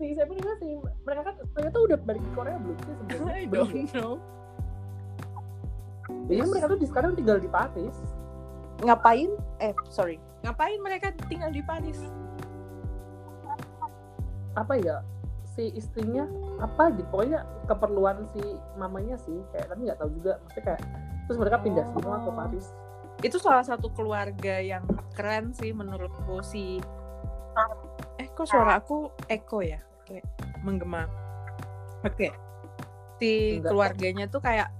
[0.00, 0.72] Nih, saya pun juga sih.
[1.04, 3.34] Mereka kan mereka tuh udah balik ke Korea belum sih sebenarnya?
[3.34, 3.68] I Belum.
[3.68, 4.12] don't know.
[6.26, 7.96] Jadi mereka tuh di sekarang tinggal di Paris.
[8.80, 9.30] Ngapain?
[9.60, 10.16] Eh, sorry.
[10.40, 12.00] Ngapain mereka tinggal di Paris?
[14.56, 15.04] Apa ya?
[15.50, 16.24] Si istrinya
[16.56, 18.40] apa gitu pokoknya keperluan si
[18.76, 20.80] mamanya sih kayak tapi nggak tahu juga maksudnya kayak
[21.26, 22.34] terus mereka pindah semua ke Oh.
[22.34, 22.66] Paris
[23.20, 26.78] Itu salah satu keluarga yang keren sih menurutku si
[28.16, 29.82] Eh, kok suara aku eko ya?
[30.10, 30.26] Kayak
[30.66, 31.06] menggema.
[32.02, 32.34] Oke.
[33.22, 33.70] Si Enggak.
[33.70, 34.74] keluarganya tuh kayak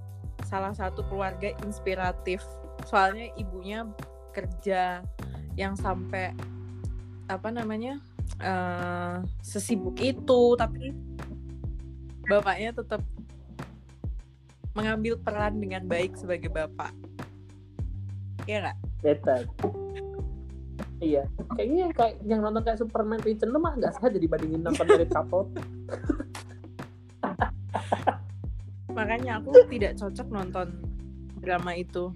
[0.51, 2.43] salah satu keluarga inspiratif.
[2.91, 3.87] Soalnya ibunya
[4.35, 5.07] kerja
[5.55, 6.35] yang sampai
[7.31, 8.03] apa namanya?
[8.41, 10.97] eh, sesibuk itu, tapi
[12.25, 13.03] bapaknya tetap
[14.73, 16.95] mengambil peran dengan baik sebagai bapak.
[18.49, 18.79] Iya nggak?
[19.05, 19.41] Better.
[21.01, 21.25] Iya.
[21.57, 25.49] Kayaknya kayak yang nonton kayak Superman Return mah nggak sehat jadi bandingin nonton Married Couple.
[28.97, 30.69] Makanya aku tidak cocok nonton
[31.41, 32.13] drama itu.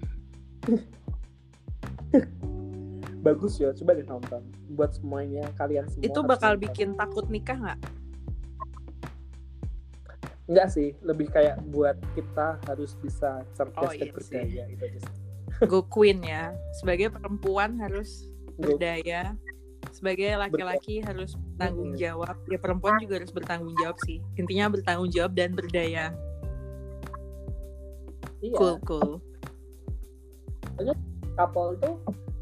[3.24, 4.42] Bagus ya coba deh nonton.
[4.76, 6.64] Buat semuanya kalian semua itu bakal nonton.
[6.68, 7.80] bikin takut nikah nggak?
[10.44, 15.00] Enggak sih, lebih kayak buat kita harus bisa cerdas Oh, dan iya berdaya itu aja.
[15.64, 16.52] go queen ya.
[16.76, 18.28] Sebagai perempuan harus
[18.58, 19.34] berdaya.
[19.94, 22.34] Sebagai laki-laki harus bertanggung jawab.
[22.50, 24.18] Ya perempuan juga harus bertanggung jawab sih.
[24.34, 26.10] Intinya bertanggung jawab dan berdaya.
[28.44, 29.10] Iya, cool cool.
[31.34, 31.94] Couple tuh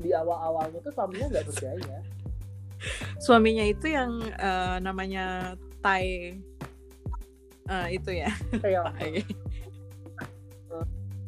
[0.03, 1.99] di awal-awalnya tuh suaminya nggak berdaya.
[3.23, 6.35] suaminya itu yang eh, namanya Thai
[7.71, 8.31] eh, itu ya.
[8.59, 9.23] Kayak Thai.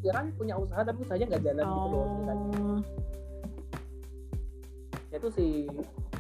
[0.05, 2.07] dia kan punya usaha tapi usahanya nggak jalan gitu loh.
[5.15, 5.47] Itu si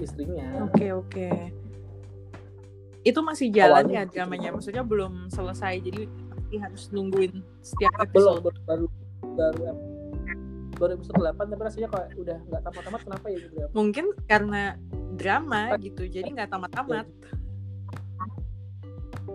[0.00, 0.70] istrinya.
[0.70, 1.30] oke oke
[3.04, 4.12] itu masih jalan Awalnya ya gitu.
[4.16, 6.08] dramanya maksudnya belum selesai jadi
[6.54, 8.86] harus nungguin setiap Belum, episode baru
[9.34, 9.74] baru baru
[10.78, 13.66] baru episode 8 tapi rasanya kayak udah nggak tamat-tamat kenapa ya gitu ya.
[13.74, 14.62] mungkin karena
[15.14, 17.06] drama gitu jadi nggak tamat-tamat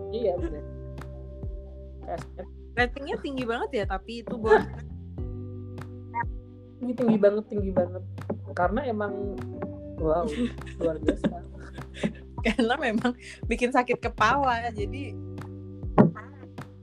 [0.10, 0.66] Iya bener.
[2.74, 4.66] Ratingnya tinggi banget ya tapi itu buat
[6.82, 8.02] tinggi tinggi banget tinggi banget
[8.54, 9.14] karena emang
[10.00, 10.26] wow
[10.80, 11.28] luar biasa.
[12.40, 13.12] Karena memang
[13.52, 15.12] bikin sakit kepala jadi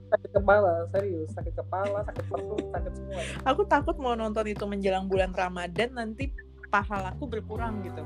[0.07, 3.21] sakit kepala serius sakit kepala sakit perut sakit semua.
[3.49, 6.29] Aku takut mau nonton itu menjelang bulan Ramadan nanti
[6.69, 8.05] pahalaku berkurang gitu.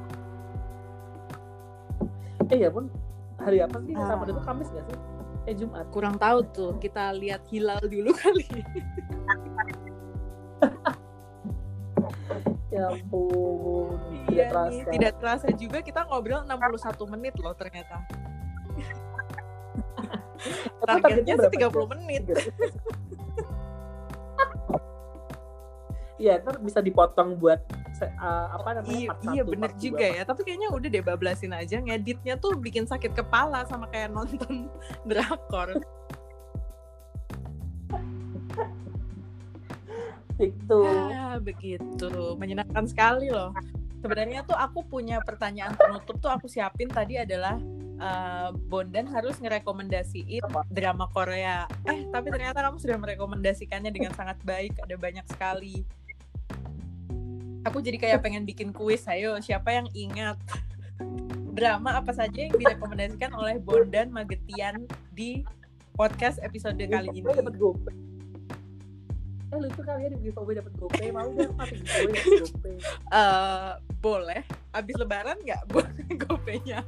[2.49, 2.87] Eh ya pun
[3.37, 3.93] hari apa sih?
[3.99, 4.15] Ah.
[4.15, 4.97] Ramadan itu Kamis nggak sih?
[5.51, 5.85] Eh Jumat.
[5.91, 8.47] Kurang tahu tuh kita lihat hilal dulu kali
[12.71, 13.99] ya ampun
[14.31, 14.71] tidak iya terasa.
[14.71, 17.99] nih tidak terasa juga kita ngobrol 61 menit loh ternyata.
[20.81, 22.23] Targetnya sih berapa 30 menit.
[26.21, 27.65] Iya, ntar bisa dipotong buat
[28.05, 28.93] uh, apa namanya?
[28.93, 30.23] iya, part iya bener juga ya.
[30.25, 34.69] tapi kayaknya udah deh bablasin aja ngeditnya tuh bikin sakit kepala sama kayak nonton
[35.09, 35.77] drakor
[40.41, 40.81] Itu.
[41.13, 42.09] Ah, begitu.
[42.35, 43.53] Menyenangkan sekali loh.
[44.01, 47.61] Sebenarnya tuh aku punya pertanyaan penutup tuh aku siapin tadi adalah
[48.01, 50.41] eh, Bondan harus ngerekomendasiin
[50.73, 51.69] drama Korea.
[51.85, 54.81] Eh, tapi ternyata kamu sudah merekomendasikannya dengan sangat baik.
[54.81, 55.85] Ada banyak sekali.
[57.61, 59.05] Aku jadi kayak pengen bikin kuis.
[59.05, 60.41] Ayo, siapa yang ingat
[61.53, 65.45] drama apa saja yang direkomendasikan oleh Bondan Magetian di
[65.93, 67.29] podcast episode kali ini?
[69.51, 71.07] Eh lucu kali ya di giveaway dapat GoPay.
[71.11, 72.75] Mau deh masuk giveaway dapat GoPay.
[73.11, 74.41] eh boleh.
[74.71, 75.91] Abis lebaran nggak boleh
[76.23, 76.79] gopenya?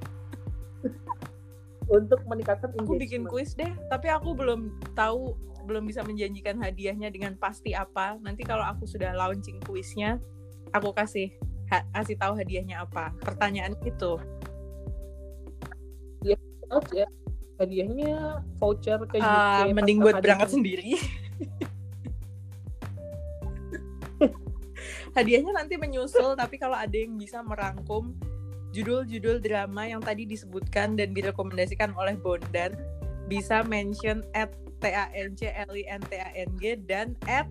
[1.85, 3.29] Untuk meningkatkan Aku bikin engagement.
[3.29, 8.15] kuis deh, tapi aku belum tahu, belum bisa menjanjikan hadiahnya dengan pasti apa.
[8.17, 10.15] Nanti kalau aku sudah launching kuisnya,
[10.71, 11.35] aku kasih
[11.67, 13.11] ha- kasih tahu hadiahnya apa.
[13.19, 14.15] Pertanyaan itu.
[16.71, 17.05] Oh, ya.
[17.59, 19.21] Hadiahnya voucher ke UK.
[19.21, 20.97] Ah, mending buat berangkat sendiri.
[25.13, 28.17] Hadiahnya nanti menyusul, tapi kalau ada yang bisa merangkum
[28.73, 32.73] judul-judul drama yang tadi disebutkan dan direkomendasikan oleh Bondan,
[33.29, 34.49] bisa mention at
[34.81, 37.45] t a n c l i n t a n g dan at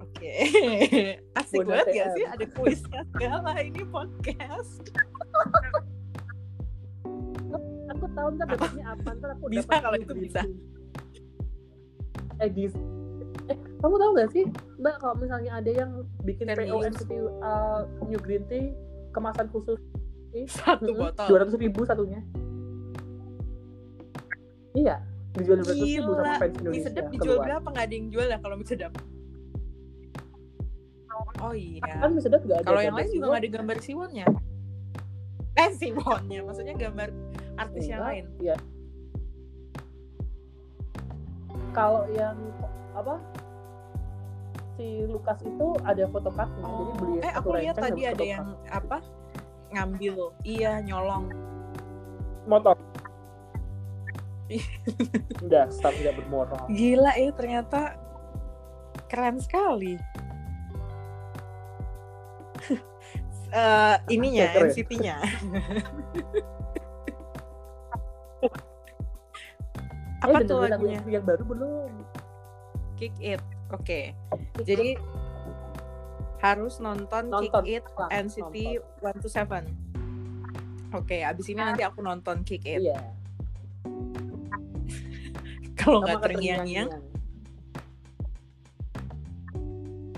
[0.00, 0.32] Oke,
[1.42, 4.80] asik Bondan banget ya sih ada kuisnya segala ini podcast.
[7.90, 10.40] Aku tahu ntar dapatnya apa ntar aku Bisa kalau itu bisa.
[12.36, 12.50] eh
[13.86, 14.44] kamu tahu gak sih
[14.82, 15.90] mbak kalau misalnya ada yang
[16.26, 16.74] bikin Serius?
[16.74, 17.80] PO NCT uh,
[18.10, 18.74] New Green Tea
[19.14, 19.78] kemasan khusus
[20.50, 21.26] Satu botol.
[21.30, 22.18] dua ratus ribu satunya
[24.74, 24.98] iya
[25.38, 27.46] dijual dua ratus ribu sama fans mie Indonesia sedap dijual keluar.
[27.46, 27.66] berapa?
[27.70, 28.92] Nggak ada yang jual ya kalau mie sedap?
[31.36, 31.80] Oh iya.
[31.86, 34.26] kan mie sedap gak ada Kalau yang lain juga nggak ada gambar siwonnya.
[35.56, 37.08] Eh siwonnya, maksudnya gambar
[37.56, 38.24] artis yang lain.
[38.42, 38.56] Iya.
[41.72, 42.36] Kalau yang
[42.96, 43.20] apa
[44.76, 48.32] si Lukas itu ada photocardnya jadi beli eh aku lihat tadi ada photocard.
[48.32, 48.98] yang apa?
[49.66, 50.16] Ngambil,
[50.46, 51.32] iya nyolong.
[52.46, 52.78] motor
[54.46, 54.62] Ih.
[55.50, 57.98] dasar tidak bermoral Gila ya ternyata
[59.10, 59.98] keren sekali.
[63.56, 64.52] Eh, ininya.
[64.58, 65.22] NCT-nya.
[70.18, 70.98] Apa eh, tuh lagunya?
[70.98, 71.90] yang, yang baru belum
[72.98, 73.40] Kick It.
[73.70, 74.12] Oke.
[74.64, 74.96] Jadi
[76.40, 79.86] harus nonton, Nonton, Kick It NCT 127
[80.94, 82.80] oke abis ini nanti aku nonton Kick It.
[82.86, 82.96] Iya.
[85.78, 86.88] kalau nggak terngiang-ngiang.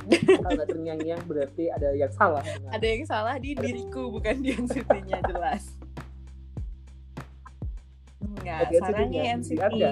[0.09, 2.43] Kalau nggak terngiang-ngiang berarti ada yang salah.
[2.45, 5.65] dengan- ada yang salah di diriku bukan di NCT-nya jelas.
[8.19, 9.83] Enggak, Ada NCT-nya, sarangnya di NCT.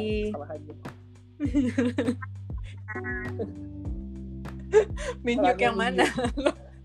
[5.27, 6.05] Minjuk yang mana?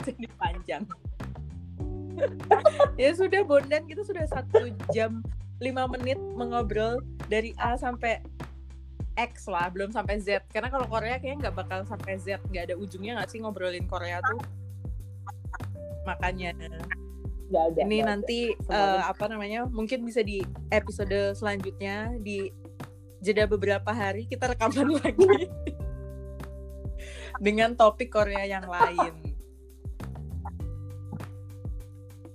[0.06, 0.84] Jadi panjang.
[3.02, 5.24] ya sudah Bondan kita sudah satu jam
[5.62, 8.20] lima menit mengobrol dari A sampai
[9.16, 12.76] X lah belum sampai Z karena kalau Korea kayaknya nggak bakal sampai Z nggak ada
[12.80, 14.42] ujungnya nggak sih ngobrolin Korea tuh
[16.08, 16.82] makanya ada.
[17.84, 22.50] ini nanti eh, apa namanya mungkin bisa di episode selanjutnya di
[23.22, 25.52] jeda beberapa hari kita rekaman lagi
[27.42, 29.34] dengan topik Korea yang lain.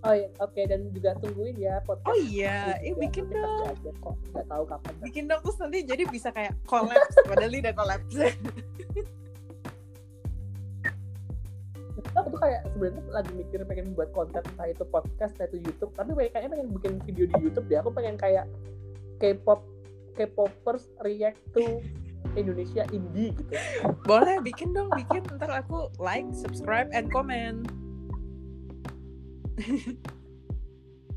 [0.07, 2.11] Oh iya, oke dan juga tungguin ya podcast.
[2.11, 4.15] Oh iya, eh bikin dong, kok.
[4.35, 4.93] Nggak tahu kapan.
[5.03, 8.15] bikin dong terus nanti jadi bisa kayak collapse, padahal udah collapse.
[12.17, 15.93] aku tuh kayak sebenarnya lagi mikir pengen buat konten entah itu podcast entah itu YouTube
[15.93, 18.49] tapi kayaknya pengen bikin video di YouTube deh aku pengen kayak
[19.21, 19.65] K-pop
[20.17, 21.85] K-popers react to
[22.37, 23.53] Indonesia indie gitu
[24.05, 27.65] Boleh bikin dong, bikin ntar aku like, subscribe, and comment.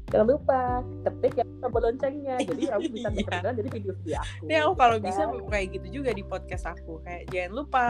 [0.09, 0.59] jangan lupa
[1.05, 3.17] ketik ya tombol loncengnya jadi kamu bisa Iya.
[3.21, 5.05] kedengaran jadi video video aku Ini aku kalau Kan?
[5.05, 6.93] bisa kayak gitu juga di podcast aku.
[7.05, 7.85] Kayak jangan lupa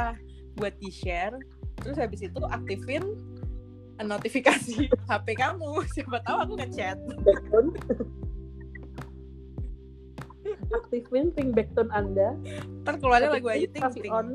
[0.57, 1.37] buat di share,
[1.79, 3.03] terus habis itu aktifin
[4.01, 4.75] notifikasi
[5.09, 5.69] HP kamu.
[5.87, 6.97] Siapa tahu aku ngechat.
[10.73, 12.37] Aktifin ringbackton anda
[12.85, 14.11] Ntar keluarnya lagu aja ting ting.
[14.13, 14.27] on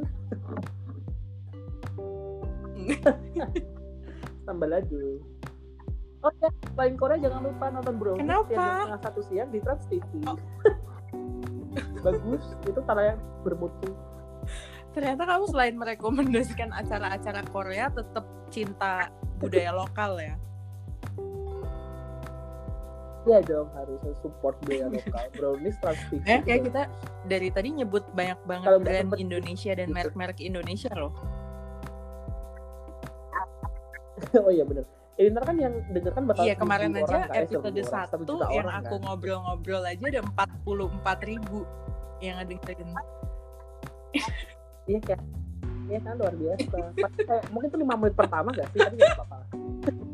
[4.47, 5.19] tambah lagu
[6.25, 8.49] oh ya selain Korea jangan lupa nonton Bro Kenapa?
[8.51, 10.39] jam setengah satu siang di Trans TV Oh.
[12.05, 13.93] bagus itu karena bermutu
[14.95, 18.23] Ternyata kamu selain merekomendasikan acara-acara Korea, tetap
[18.55, 19.11] cinta
[19.43, 20.39] budaya lokal ya.
[23.25, 26.83] Iya dong harus support budaya lokal brownies TV Eh, kayak kita
[27.25, 29.97] dari tadi nyebut banyak banget Kalau nggak brand sempet- Indonesia dan gitu.
[29.97, 31.13] merek-merek Indonesia loh.
[34.39, 37.83] oh iya bener ini ntar kan yang denger kan bakal Iya kemarin aja orang, episode
[37.87, 39.03] satu 1 juta yang orang, aku kan.
[39.05, 41.61] ngobrol-ngobrol aja ada 44 ribu
[42.19, 42.91] yang ngedengerin.
[44.85, 45.23] iya kayak
[45.85, 46.77] Iya kan luar biasa.
[46.97, 48.81] Pasti kayak, mungkin tuh lima menit pertama gak sih?
[48.81, 49.39] Tapi gak apa-apa.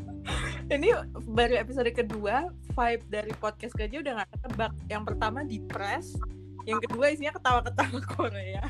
[0.71, 0.87] Ini
[1.27, 4.71] baru episode kedua, vibe dari podcast aja udah gak ketebak.
[4.87, 6.15] Yang pertama di press,
[6.63, 8.63] yang kedua isinya ketawa-ketawa Korea.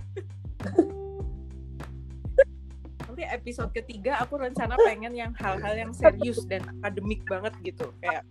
[3.05, 7.93] Nanti episode ketiga aku rencana pengen yang hal-hal yang serius dan akademik banget gitu.
[8.01, 8.25] Kayak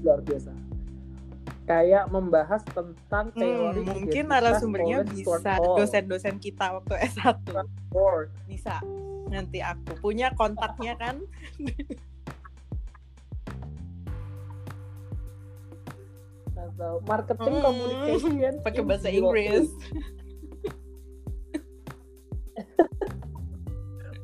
[0.00, 0.56] Luar biasa.
[1.68, 7.44] Kayak membahas tentang teori hmm, mungkin narasumbernya bisa dosen-dosen kita waktu S1.
[7.92, 8.32] Ford.
[8.48, 8.80] Bisa.
[9.28, 11.22] Nanti aku punya kontaknya kan.
[16.58, 19.66] atau marketing Hmm, communication Pakai bahasa Inggris.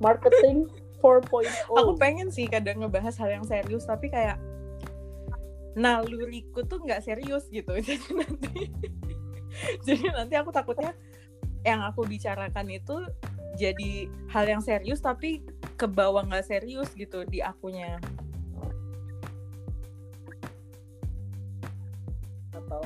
[0.04, 0.68] marketing
[1.00, 1.48] 4.0
[1.80, 4.36] aku pengen sih kadang ngebahas hal yang serius tapi kayak
[5.72, 8.68] naluriku tuh nggak serius gitu jadi nanti
[9.86, 10.92] jadi nanti aku takutnya
[11.64, 13.08] yang aku bicarakan itu
[13.56, 15.40] jadi hal yang serius tapi
[15.74, 17.98] ke bawah nggak serius gitu di akunya
[22.54, 22.82] atau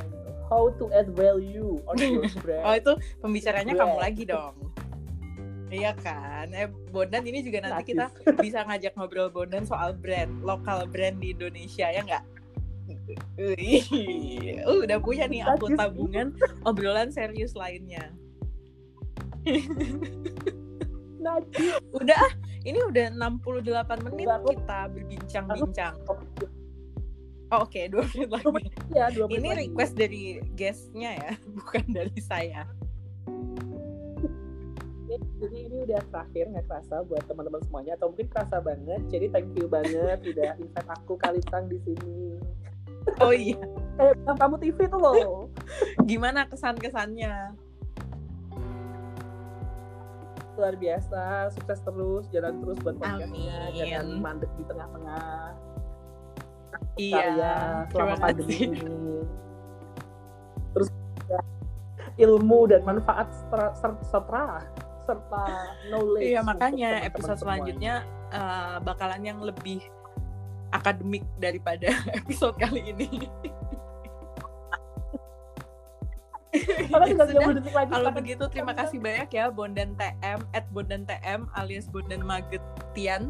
[0.48, 4.05] how to add value on your brand oh itu pembicaranya kamu Brand.
[4.06, 4.56] lagi dong
[5.68, 8.40] Iya kan, eh Bondan ini juga nanti kita Najis.
[8.48, 12.24] bisa ngajak ngobrol Bondan soal brand, lokal brand di Indonesia ya nggak?
[13.36, 16.32] Uh, udah punya nih aku tabungan
[16.64, 18.16] obrolan serius lainnya.
[21.93, 22.32] Udah ah,
[22.62, 25.94] ini udah 68 menit aku- kita berbincang-bincang.
[26.06, 26.19] Oh,
[27.59, 28.44] Oke, dua menit lagi.
[28.93, 29.60] ya dua menit Ini lagi.
[29.65, 32.69] request dari guestnya ya, bukan dari saya.
[35.39, 39.48] jadi ini udah terakhir nggak kerasa buat teman-teman semuanya atau mungkin kerasa banget jadi thank
[39.55, 42.36] you banget udah invite aku Kalitang di sini
[43.16, 43.56] Oh iya,
[43.97, 45.48] eh bintang tamu TV tuh loh
[46.05, 47.56] gimana kesan-kesannya?
[50.59, 51.22] Luar biasa
[51.55, 55.55] sukses terus jalan terus buat podcastnya jangan mandek di tengah-tengah
[56.98, 57.52] Iya, karya
[57.86, 58.82] terima selama pandemi ini
[60.74, 60.89] terus
[61.30, 61.40] ya,
[62.26, 64.47] ilmu dan manfaat setra, ser- setra
[65.09, 65.44] serta
[65.89, 66.28] knowledge.
[66.28, 67.43] Iya makanya teman-teman episode semua.
[67.48, 67.94] selanjutnya
[68.28, 69.80] eh, bakalan yang lebih
[70.68, 71.89] akademik daripada
[72.20, 73.09] episode kali ini.
[76.88, 77.90] Karena tinggal Sudah, 30 detik lagi.
[77.92, 83.28] Kalau begitu terima kasih banyak ya Bondan TM at Bondan TM alias Bondan Magetian.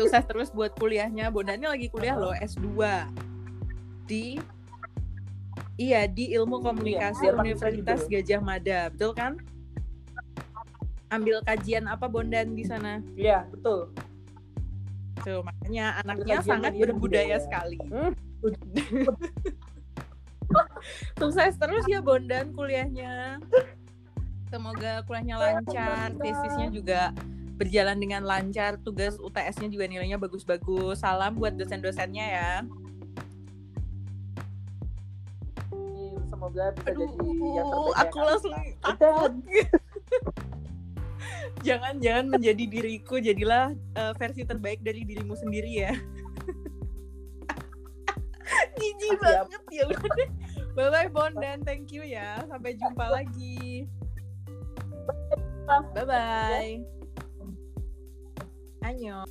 [0.00, 1.28] Sukses terus buat kuliahnya.
[1.28, 2.80] Bondannya lagi kuliah loh S2
[4.08, 4.40] di
[5.78, 8.10] Iya di Ilmu Komunikasi biar makin Universitas.
[8.10, 9.38] Gajah Mada, betul kan?
[11.14, 12.98] Ambil kajian apa Bondan di sana?
[13.14, 13.94] Iya, betul.
[15.22, 17.38] Tuh, makanya anaknya sangat berbudaya budaya.
[17.38, 17.78] sekali.
[17.94, 18.12] Hmm.
[21.18, 23.42] Sukses terus ya Bondan kuliahnya.
[24.48, 27.12] Semoga kuliahnya lancar, tesisnya juga
[27.58, 31.02] berjalan dengan lancar, tugas UTS-nya juga nilainya bagus-bagus.
[31.02, 32.52] Salam buat dosen-dosennya ya.
[36.30, 37.98] Semoga bisa Aduh, jadi yang terbaik.
[37.98, 38.74] aku langsung Udah.
[38.78, 39.32] takut.
[41.66, 45.92] jangan jangan menjadi diriku, jadilah eh, versi terbaik dari dirimu sendiri ya.
[48.78, 50.30] Jijik banget ya udah deh.
[50.78, 52.38] Bye bye Bondan, thank you ya.
[52.46, 53.84] Sampai jumpa lagi.
[55.66, 56.74] Bye bye.
[58.86, 59.26] Annyeong.